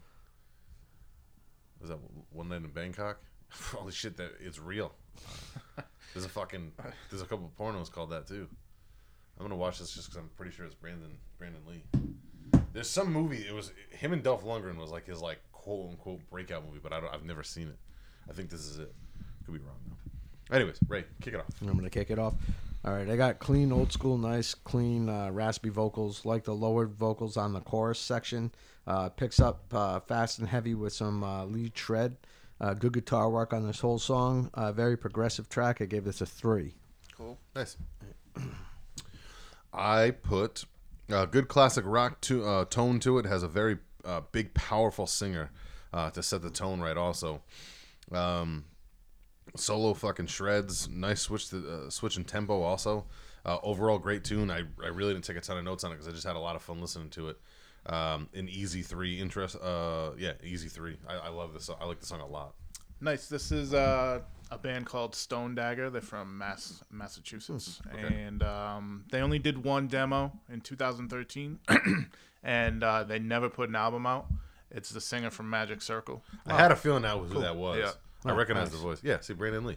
[1.83, 1.99] Is that
[2.33, 3.19] One Night in Bangkok?
[3.51, 4.93] Holy shit, that it's real.
[6.15, 6.73] There's a fucking
[7.11, 8.49] there's a couple of pornos called that too.
[9.39, 11.85] I'm gonna watch this just because I'm pretty sure it's Brandon Brandon Lee.
[12.79, 13.39] There's some movie.
[13.39, 16.93] It was him and Dolph Lundgren was like his like quote unquote breakout movie, but
[16.93, 17.13] I don't.
[17.13, 17.77] I've never seen it.
[18.31, 18.95] I think this is it.
[19.45, 20.55] Could be wrong though.
[20.55, 21.47] Anyways, Ray, kick it off.
[21.61, 22.35] I'm gonna kick it off.
[22.85, 26.25] All right, I got clean, old school, nice, clean, uh, raspy vocals.
[26.25, 28.53] Like the lowered vocals on the chorus section.
[28.87, 32.17] Uh, picks up uh, fast and heavy with some uh, lead shred.
[32.61, 34.51] Uh, good guitar work on this whole song.
[34.55, 35.83] Uh, very progressive track.
[35.83, 36.77] I gave this a three.
[37.17, 37.41] Cool.
[37.57, 37.77] Nice.
[39.73, 40.65] I put
[41.11, 43.27] a good classic rock to, uh, tone to it.
[43.27, 45.51] Has a very uh, big, powerful singer
[45.93, 46.97] uh, to set the tone right.
[46.97, 47.43] Also,
[48.13, 48.65] um,
[49.57, 50.89] solo fucking shreds.
[50.89, 52.63] Nice switch to uh, switch in tempo.
[52.63, 53.07] Also,
[53.45, 54.51] uh, overall great tune.
[54.51, 56.37] I, I really didn't take a ton of notes on it because I just had
[56.37, 57.39] a lot of fun listening to it.
[57.87, 59.57] Um, an easy three interest.
[59.57, 60.97] Uh, yeah, easy three.
[61.09, 61.65] I, I love this.
[61.65, 61.77] song.
[61.81, 62.55] I like the song a lot.
[63.01, 63.29] Nice.
[63.29, 65.91] This is uh, a band called Stone Dagger.
[65.91, 71.59] They're from Mass, Massachusetts, and um, they only did one demo in 2013,
[72.43, 74.27] and uh, they never put an album out.
[74.71, 76.23] It's the singer from Magic Circle.
[76.47, 77.79] I had a feeling that was who that was.
[77.79, 77.91] Yeah.
[78.25, 78.99] I Oh, recognize the voice.
[79.03, 79.77] Yeah, see Brandon Lee.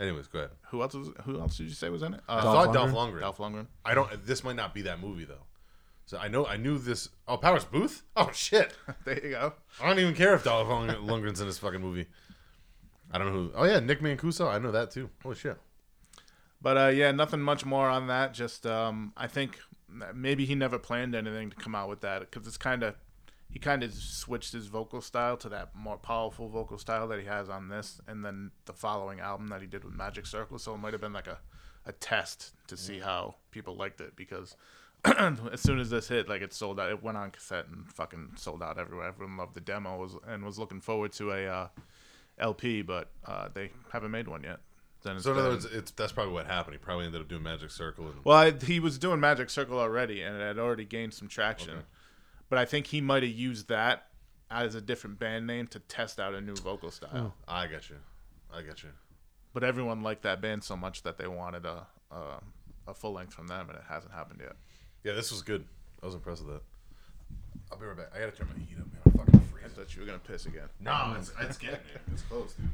[0.00, 0.50] Anyways, go ahead.
[0.70, 0.94] Who else?
[0.94, 2.20] Was, who else did you say was in it?
[2.28, 3.12] I Uh, Dolph thought Dolph Lundgren?
[3.14, 3.20] Lundgren.
[3.20, 3.66] Dolph Lundgren.
[3.84, 4.26] I don't.
[4.26, 5.44] This might not be that movie though.
[6.06, 7.08] So I know I knew this.
[7.26, 8.00] Oh, Powers Boothe.
[8.16, 8.72] Oh shit.
[9.04, 9.54] There you go.
[9.80, 12.06] I don't even care if Dolph Lund- Lundgren's in this fucking movie.
[13.10, 13.52] I don't know who.
[13.54, 14.48] Oh yeah, Nick Mancuso.
[14.48, 15.10] I know that too.
[15.22, 15.56] Holy shit.
[16.60, 18.34] But uh, yeah, nothing much more on that.
[18.34, 19.58] Just um, I think
[20.14, 22.94] maybe he never planned anything to come out with that because it's kind of
[23.50, 27.26] he kind of switched his vocal style to that more powerful vocal style that he
[27.26, 30.58] has on this, and then the following album that he did with Magic Circle.
[30.58, 31.38] So it might have been like a
[31.86, 34.56] a test to see how people liked it because.
[35.52, 36.90] as soon as this hit, like it sold out.
[36.90, 39.06] It went on cassette and fucking sold out everywhere.
[39.06, 41.68] Everyone loved the demo and was looking forward to a uh,
[42.38, 44.60] LP, but uh, they haven't made one yet.
[45.02, 46.74] Then it's So in other words, it's that's probably what happened.
[46.74, 48.06] He probably ended up doing Magic Circle.
[48.06, 51.28] And, well, I, he was doing Magic Circle already, and it had already gained some
[51.28, 51.70] traction.
[51.70, 51.82] Okay.
[52.48, 54.06] But I think he might have used that
[54.50, 57.34] as a different band name to test out a new vocal style.
[57.46, 57.96] I got you.
[58.52, 58.88] I got you.
[59.52, 62.40] But everyone liked that band so much that they wanted a a,
[62.88, 64.56] a full length from them, and it hasn't happened yet.
[65.04, 65.64] Yeah, this was good.
[66.02, 66.62] I was impressed with that.
[67.70, 68.12] I'll be right back.
[68.14, 69.02] I gotta turn my heat up, man.
[69.04, 69.67] I'm fucking I freezing.
[69.78, 70.68] Thought you were gonna piss again.
[70.80, 72.02] No, it's, it's getting there.
[72.12, 72.68] It's close, dude.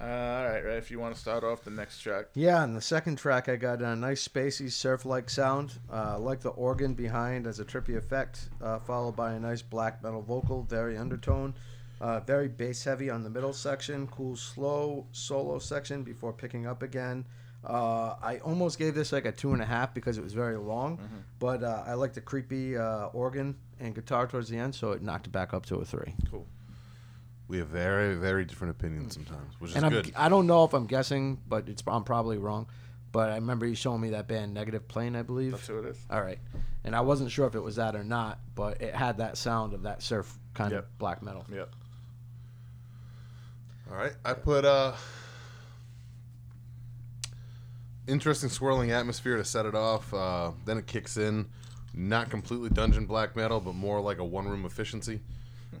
[0.00, 0.76] Uh, all right, right.
[0.76, 3.56] If you want to start off the next track, Yeah, and the second track, I
[3.56, 5.72] got a nice spacey surf-like sound.
[5.92, 9.60] Uh, I like the organ behind as a trippy effect, uh, followed by a nice
[9.60, 11.52] black metal vocal, very undertone.
[12.00, 16.82] Uh, very bass heavy on the middle section, cool slow solo section before picking up
[16.82, 17.24] again.
[17.64, 20.56] Uh, I almost gave this like a two and a half because it was very
[20.56, 20.98] long,
[21.40, 25.02] but uh, I like the creepy uh, organ and guitar towards the end, so it
[25.02, 26.14] knocked it back up to a three.
[26.30, 26.46] cool.
[27.48, 30.12] We have very, very different opinions sometimes, which is and I'm, good.
[30.16, 32.66] I don't know if I'm guessing, but it's I'm probably wrong.
[33.10, 35.52] But I remember you showing me that band Negative Plane, I believe.
[35.52, 35.96] That's who it is.
[36.10, 36.38] All right,
[36.84, 39.72] and I wasn't sure if it was that or not, but it had that sound
[39.72, 40.80] of that surf kind Yep.
[40.84, 41.44] of black metal.
[41.52, 41.70] Yep.
[43.90, 44.92] All right, I put uh
[48.08, 50.12] interesting swirling atmosphere to set it off.
[50.12, 51.46] Uh, then it kicks in,
[51.94, 55.20] not completely dungeon black metal, but more like a one room efficiency.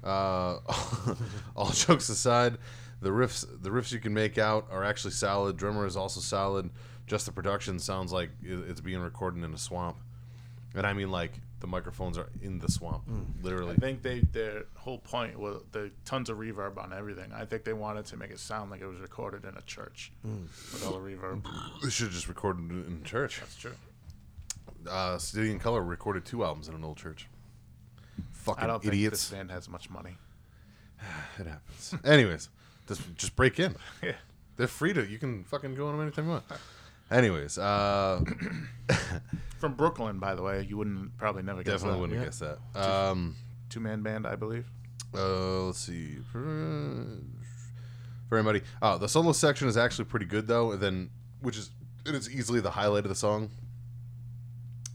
[0.04, 0.58] Uh,
[1.56, 2.58] all jokes aside,
[3.00, 5.56] the riffs the riffs you can make out are actually solid.
[5.56, 6.70] Drummer is also solid.
[7.06, 9.96] Just the production sounds like it's being recorded in a swamp,
[10.74, 13.02] and I mean like the microphones are in the swamp,
[13.42, 13.72] literally.
[13.72, 17.32] I think they their whole point was the tons of reverb on everything.
[17.32, 20.12] I think they wanted to make it sound like it was recorded in a church
[20.22, 21.44] with all the reverb.
[21.82, 23.40] They should have just recorded it in church.
[23.40, 23.74] That's true.
[24.88, 27.26] uh, City and Colour recorded two albums in an old church.
[28.32, 29.28] Fucking I don't think idiots.
[29.28, 30.16] this band has much money.
[31.38, 31.94] It happens.
[32.04, 32.48] Anyways,
[32.88, 33.74] just just break in.
[34.02, 34.12] Yeah.
[34.56, 35.06] They're free to.
[35.08, 36.44] You can fucking go on them anytime you want.
[37.10, 38.22] Anyways, uh,
[39.58, 42.00] From Brooklyn, by the way, you wouldn't probably never guess definitely that.
[42.00, 42.24] wouldn't yeah.
[42.24, 42.88] have guessed that.
[42.88, 43.36] Um,
[43.70, 44.70] Two man band, I believe.
[45.14, 46.18] uh, let's see.
[46.32, 47.22] Very
[48.42, 48.62] muddy.
[48.82, 50.72] Oh, the solo section is actually pretty good though.
[50.72, 51.10] And then,
[51.40, 51.70] which is
[52.06, 53.50] it is easily the highlight of the song.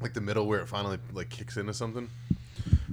[0.02, 2.10] Like the middle where it finally like kicks into something.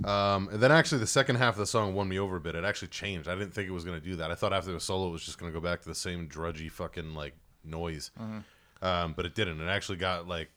[0.04, 2.54] Um, and then actually the second half of the song won me over a bit.
[2.54, 3.28] It actually changed.
[3.28, 4.30] I didn't think it was gonna do that.
[4.30, 6.68] I thought after the solo it was just gonna go back to the same drudgy
[6.68, 7.34] fucking like
[7.64, 8.10] noise.
[8.82, 9.60] Um, but it didn't.
[9.60, 10.50] It actually got like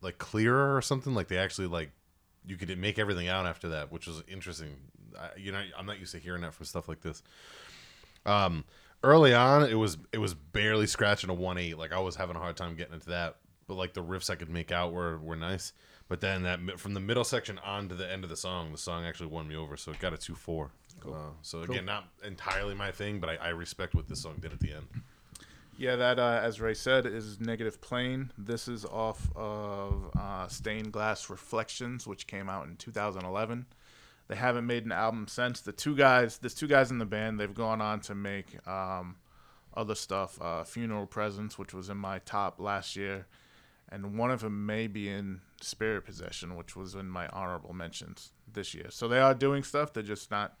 [0.00, 1.14] like clearer or something.
[1.14, 1.90] Like they actually like
[2.46, 4.76] you could make everything out after that, which was interesting.
[5.18, 7.22] I, you know, I'm not used to hearing that from stuff like this.
[8.26, 8.64] Um,
[9.02, 11.78] early on, it was it was barely scratching a one eight.
[11.78, 13.36] Like I was having a hard time getting into that,
[13.66, 15.72] but like the riffs I could make out were were nice.
[16.08, 18.78] But then that from the middle section on to the end of the song, the
[18.78, 19.76] song actually won me over.
[19.76, 20.70] So it got a two four.
[21.06, 24.52] Uh, so again, not entirely my thing, but I, I respect what this song did
[24.52, 24.86] at the end.
[25.76, 28.30] Yeah, that uh, as Ray said is Negative Plane.
[28.38, 33.66] This is off of uh, Stained Glass Reflections, which came out in 2011.
[34.28, 35.60] They haven't made an album since.
[35.60, 37.40] The two guys, there's two guys in the band.
[37.40, 39.16] They've gone on to make um,
[39.76, 40.40] other stuff.
[40.40, 43.26] Uh, Funeral Presence, which was in my top last year,
[43.90, 48.30] and one of them may be in Spirit Possession, which was in my honorable mentions
[48.50, 48.86] this year.
[48.90, 49.92] So they are doing stuff.
[49.92, 50.56] They're just not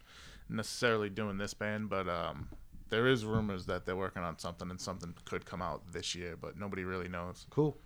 [0.48, 2.48] necessarily doing this band, but um,
[2.90, 6.36] there is rumors that they're working on something, and something could come out this year,
[6.40, 7.46] but nobody really knows.
[7.50, 7.76] Cool.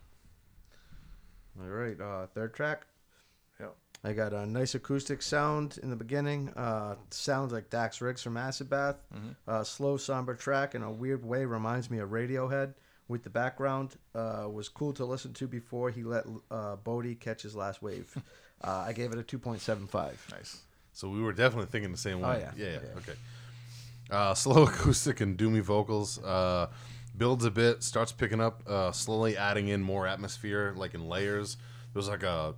[1.60, 2.86] All right, uh, third track.
[3.58, 3.74] Yep.
[4.04, 6.50] I got a nice acoustic sound in the beginning.
[6.50, 8.96] Uh, sounds like Dax Riggs from Acid Bath.
[9.46, 12.74] Uh, slow, somber track in a weird way reminds me of Radiohead.
[13.08, 17.40] With the background, uh, was cool to listen to before he let uh, Bodie catch
[17.42, 18.14] his last wave.
[18.62, 20.22] uh, I gave it a two point seven five.
[20.30, 20.60] Nice.
[20.92, 22.40] So we were definitely thinking the same Oh, way.
[22.40, 22.52] yeah.
[22.54, 22.98] yeah, yeah, Yeah.
[22.98, 23.14] okay.
[24.10, 26.18] Uh, slow acoustic and doomy vocals.
[26.22, 26.68] Uh,
[27.16, 31.56] builds a bit, starts picking up, uh, slowly adding in more atmosphere, like in layers.
[31.92, 32.54] There was like a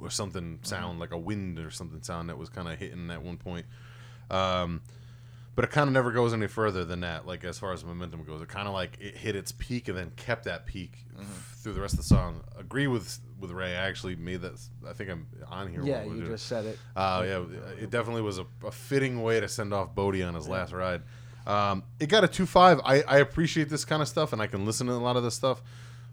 [0.00, 3.22] or something sound, like a wind or something sound that was kind of hitting at
[3.22, 3.66] one point.
[4.30, 4.82] Um,
[5.54, 7.26] but it kind of never goes any further than that.
[7.26, 9.96] Like as far as momentum goes, it kind of like it hit its peak and
[9.96, 12.42] then kept that peak f- through the rest of the song.
[12.58, 13.72] Agree with with Ray.
[13.76, 14.60] I actually made that.
[14.88, 15.82] I think I'm on here.
[15.84, 16.78] Yeah, you just said it.
[16.96, 17.44] Uh, yeah,
[17.80, 21.02] it definitely was a, a fitting way to send off Bodie on his last ride.
[21.46, 22.80] Um, it got a two five.
[22.84, 25.22] I, I appreciate this kind of stuff, and I can listen to a lot of
[25.22, 25.62] this stuff.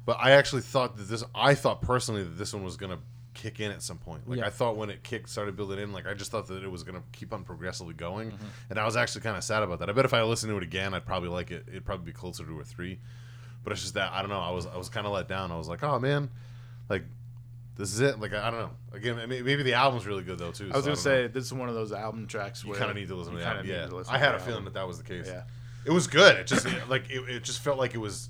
[0.05, 1.23] But I actually thought that this.
[1.33, 2.99] I thought personally that this one was gonna
[3.33, 4.27] kick in at some point.
[4.27, 4.47] Like Yeah.
[4.47, 5.93] I thought when it kicked, started building in.
[5.93, 8.45] Like I just thought that it was gonna keep on progressively going, Mm-hmm.
[8.71, 9.89] and I was actually kind of sad about that.
[9.89, 11.63] I bet if I listened to it again, I'd probably like it.
[11.69, 12.99] It'd probably be closer to a three.
[13.63, 14.39] But it's just that I don't know.
[14.39, 15.51] I was I was kind of let down.
[15.51, 16.29] I was like, oh man,
[16.89, 17.03] like.
[17.81, 18.19] This is it.
[18.19, 18.69] Like I I don't know.
[18.93, 20.65] Again, may- maybe the album's really good though too.
[20.73, 21.25] I was so gonna don't know.
[21.25, 23.33] say this is one of those album tracks You where kind of need to listen
[23.33, 23.67] to you the album.
[23.67, 24.65] Yeah, to I had a feeling album.
[24.65, 25.25] that that was the case.
[25.27, 25.43] Yeah.
[25.85, 26.35] it was good.
[26.37, 28.29] It just like it, it just felt like it was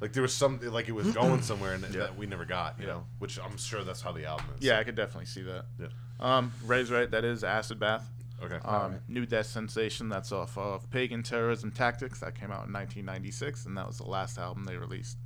[0.00, 2.00] like there was some like it was going somewhere and Yeah.
[2.00, 2.78] that we never got.
[2.80, 4.64] You know, which I'm sure that's how the album is.
[4.64, 5.64] Yeah, I could definitely see that.
[5.80, 5.88] Yeah.
[6.20, 7.10] Um, Ray's right.
[7.10, 8.08] That is Acid Bath.
[8.42, 8.58] Okay.
[8.64, 10.08] Um, New Death Sensation.
[10.08, 12.20] That's off of Pagan Terrorism Tactics.
[12.20, 15.16] That came out in 1996, and that was the last album they released.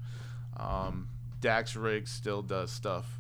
[0.57, 1.09] Um,
[1.41, 3.18] Dax Riggs still does stuff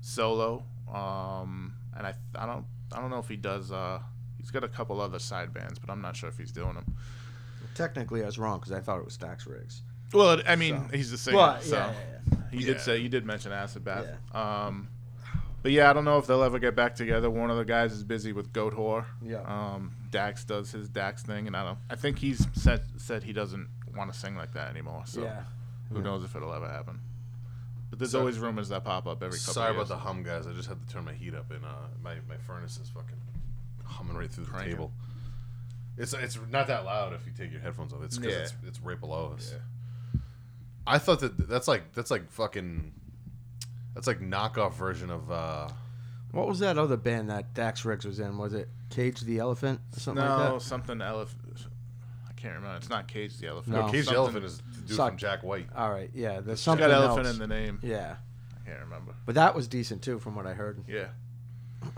[0.00, 3.70] solo, um, and I I don't I don't know if he does.
[3.72, 4.00] Uh,
[4.38, 6.96] he's got a couple other side bands, but I'm not sure if he's doing them.
[7.74, 9.82] Technically, I was wrong because I thought it was Dax Riggs.
[10.12, 11.92] Well, I mean, So- he's the singer, Well, so yeah,
[12.32, 12.66] yeah, he Yeah.
[12.74, 14.06] did say you did mention Acid Bath.
[14.34, 14.88] Um,
[15.62, 17.30] but yeah, I don't know if they'll ever get back together.
[17.30, 19.04] One of the guys is busy with Goatwhore.
[19.22, 19.42] Yeah.
[19.42, 21.78] Um, Dax does his Dax thing, and I don't.
[21.88, 25.02] I think he's said said he doesn't want to sing like that anymore.
[25.06, 25.44] So yeah.
[25.92, 27.00] who knows if it'll ever happen.
[27.90, 29.52] But there's So- always rumors that pop up every couple.
[29.54, 30.46] Sorry of about the hum, guys.
[30.46, 33.18] I just had to turn my heat up, and uh, my my furnace is fucking
[33.84, 34.72] humming right through the Cranking.
[34.74, 34.92] table.
[35.98, 38.02] It's it's not that loud if you take your headphones off.
[38.04, 38.40] It's because Yeah.
[38.42, 39.52] it's, it's right below us.
[39.52, 40.20] Yeah.
[40.86, 42.92] I thought that that's like that's like fucking
[43.94, 45.68] that's like knockoff version of uh
[46.30, 48.38] What was that other band that Dax Riggs was in?
[48.38, 50.62] Was it Cage the Elephant or something No, like that?
[50.62, 51.66] something elephant.
[52.28, 52.76] I can't remember.
[52.78, 53.76] It's not Cage the Elephant.
[53.76, 53.86] No.
[53.86, 55.10] no, Cage the Elephant is the dude Suck.
[55.10, 55.68] from Jack White.
[55.76, 56.40] All right, yeah.
[56.40, 57.34] There's It's something got elephant else.
[57.36, 57.78] in the name.
[57.82, 58.16] Yeah,
[58.64, 59.14] I can't remember.
[59.26, 60.82] but that was decent too, from what I heard.
[60.88, 61.08] Yeah.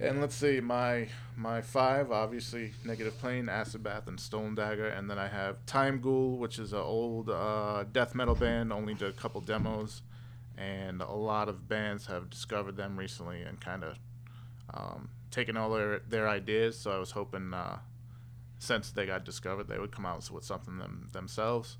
[0.00, 5.10] And let's see, my my five obviously negative plane, acid bath, and stone dagger, and
[5.10, 9.08] then I have Time Ghoul, which is an old uh, death metal band, only did
[9.08, 10.02] a couple demos,
[10.56, 13.98] and a lot of bands have discovered them recently and kind of
[14.72, 16.78] um, taken all their their ideas.
[16.78, 17.78] So I was hoping, uh,
[18.58, 21.78] since they got discovered, they would come out with something them, themselves.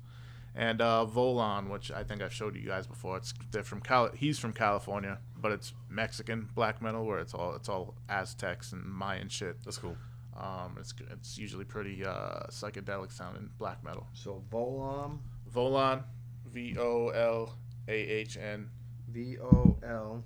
[0.55, 4.11] And uh, Volahn, which I think I've showed you guys before, it's they're from Cal-
[4.15, 8.83] he's from California, but it's Mexican black metal where it's all it's all Aztecs and
[8.83, 9.57] Mayan shit.
[9.63, 9.95] That's cool.
[10.35, 14.07] Um, it's it's usually pretty uh, psychedelic sounding black metal.
[14.13, 15.19] So Volahn.
[15.53, 16.03] Volahn,
[16.51, 17.55] V O L
[17.87, 18.69] A H N
[19.09, 20.23] V O L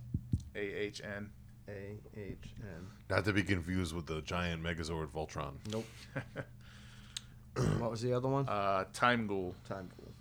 [0.55, 1.29] A H N.
[1.73, 2.87] A H N.
[3.09, 5.53] Not to be confused with the giant Megazord Voltron.
[5.71, 5.85] Nope.
[7.79, 8.47] what was the other one?
[8.47, 9.55] Uh, Time Ghoul.
[9.67, 10.11] Time Pool.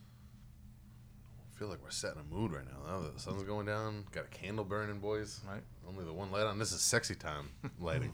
[1.54, 2.92] I feel like we're setting a mood right now.
[2.92, 5.40] Now that the sun's going down, got a candle burning, boys.
[5.48, 5.62] Right.
[5.88, 6.58] Only the one light on.
[6.58, 7.50] This is sexy time
[7.80, 8.12] lighting.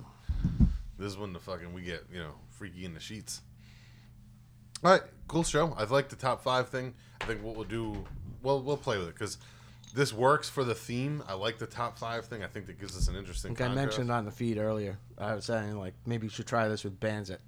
[0.98, 3.42] this is when the fucking we get you know freaky in the sheets.
[4.84, 5.74] All right, cool show.
[5.76, 6.94] I like the top five thing.
[7.20, 8.04] I think what we'll do,
[8.42, 9.38] well, we'll play with it because
[9.94, 11.22] this works for the theme.
[11.28, 12.42] I like the top five thing.
[12.42, 13.50] I think that gives us an interesting.
[13.54, 13.86] think I contrast.
[13.98, 14.98] mentioned on the feed earlier.
[15.16, 17.40] I was saying like maybe you should try this with bands that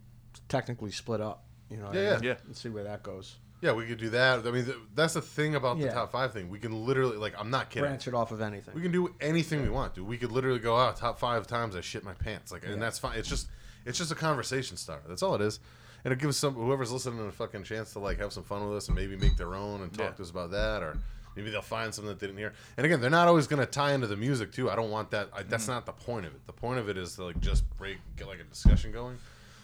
[0.49, 1.45] technically split up.
[1.69, 2.23] You know, what I Yeah, mean?
[2.25, 2.35] yeah.
[2.47, 3.37] and see where that goes.
[3.63, 4.47] Yeah, we could do that.
[4.47, 6.49] I mean, th- that's the thing about the top five thing.
[6.49, 7.87] We can literally, like, I'm not kidding.
[7.89, 8.75] Branch it off of anything.
[8.75, 10.07] We can do anything we want, dude.
[10.09, 12.81] We could literally go out top five times I shit my pants, like, and Yeah.
[12.81, 13.19] that's fine.
[13.19, 13.49] It's just,
[13.85, 15.05] it's just a conversation starter.
[15.07, 15.61] That's all it is,
[16.07, 18.79] and it gives some whoever's listening a fucking chance to like have some fun with
[18.79, 20.13] us and maybe make their own and talk Yeah.
[20.13, 20.97] to us about that, or
[21.37, 22.53] maybe they'll find something that they didn't hear.
[22.77, 24.71] And again, they're not always going to tie into the music too.
[24.71, 25.29] I don't want that.
[25.33, 26.47] I, that's not the point of it.
[26.47, 29.19] The point of it is to like just break, get like a discussion going.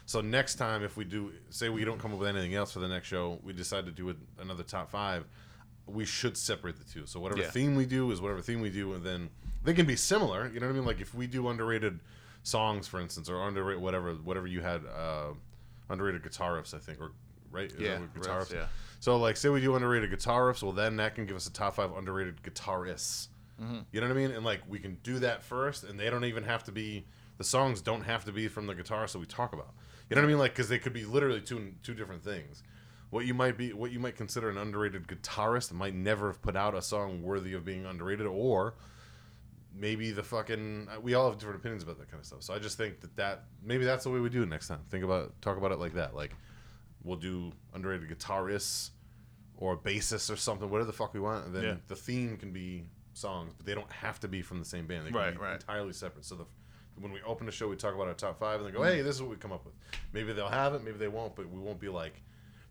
[0.06, 2.78] So next time, if we do, say we don't come up with anything else for
[2.78, 5.24] the next show, we decide to do another top five.
[5.86, 7.06] We should separate the two.
[7.06, 7.50] So whatever Yeah.
[7.50, 9.30] theme we do is whatever theme we do, and then
[9.64, 10.48] they can be similar.
[10.48, 10.84] You know what I mean?
[10.86, 11.98] Like if we do underrated
[12.44, 15.32] songs, for instance, or underrated whatever, whatever you had, uh,
[15.90, 17.10] underrated guitar riffs, I think, or
[17.50, 17.72] right?
[17.78, 18.66] Yeah, riffs, yeah.
[19.00, 21.52] So like, say we do underrated guitar riffs, well then that can give us a
[21.52, 23.28] top five underrated guitarists.
[23.62, 23.78] Mm-hmm.
[23.92, 24.30] You know what I mean?
[24.32, 27.06] And like we can do that first, and they don't even have to be
[27.38, 29.74] the songs don't have to be from the guitar that we talk about.
[30.08, 30.38] You know what I mean?
[30.38, 32.62] Like because they could be literally two two different things.
[33.10, 36.56] What you might be, what you might consider an underrated guitarist might never have put
[36.56, 38.74] out a song worthy of being underrated, or
[39.74, 42.42] maybe the fucking we all have different opinions about that kind of stuff.
[42.42, 44.80] So I just think that that maybe that's the way we do it next time.
[44.90, 46.14] Think about talk about it like that.
[46.14, 46.32] Like
[47.06, 48.90] we'll do underrated guitarists
[49.56, 51.46] or bassists or something, whatever the fuck we want.
[51.46, 51.74] And then Yeah.
[51.88, 52.84] the theme can be
[53.14, 55.06] songs, but they don't have to be from the same band.
[55.06, 55.54] They can Right, be right.
[55.54, 56.24] entirely separate.
[56.26, 56.44] So the
[56.98, 59.02] when we open the show, we talk about our top five, and then go, "Hey,
[59.02, 59.74] this is what we come up with."
[60.14, 62.22] Maybe they'll have it, maybe they won't, but we won't be like,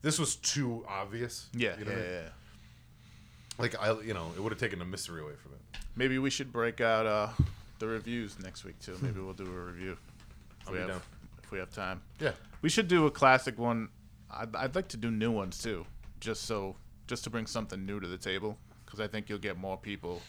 [0.02, 2.12] "This was too obvious." Yeah, you know yeah, I mean?
[2.12, 2.30] yeah.
[3.58, 5.60] Like I, you know, it would have taken the mystery away from it.
[5.96, 7.30] Maybe we should break out uh,
[7.80, 8.98] the reviews next week too.
[9.02, 9.92] Maybe we'll do a review
[10.62, 11.02] if I'll we have down.
[11.44, 12.02] if we have time.
[12.20, 13.90] Yeah, We should do a classic one.
[14.36, 15.86] I'd, I'd like to do new ones too,
[16.20, 16.76] just so
[17.08, 18.58] just to bring something new to the table.
[18.86, 20.22] Because I think you'll get more people,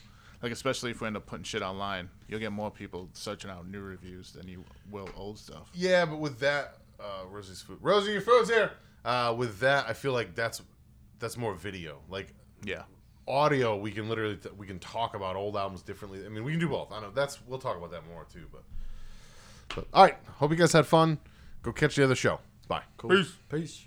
[0.43, 3.69] like especially if we end up putting shit online, you'll get more people searching out
[3.69, 5.69] new reviews than you will old stuff.
[5.75, 7.79] Yeah, but with that, uh, Rosie's food.
[7.81, 8.73] Rosie, your food's here.
[9.05, 10.63] Uh, with that, I feel like that's
[11.19, 11.99] that's more video.
[12.09, 12.33] Like
[12.65, 12.83] Yeah,
[13.29, 16.25] audio, we can literally t- we can talk about old albums differently.
[16.25, 16.93] I mean, we can do both.
[16.93, 18.47] I know that's we'll talk about that more too.
[18.51, 18.63] But,
[19.75, 21.19] but all right, hope you guys had fun.
[21.63, 22.41] Go catch the other show.
[22.69, 22.83] Bye.
[23.09, 23.33] Peace.
[23.49, 23.87] Peace.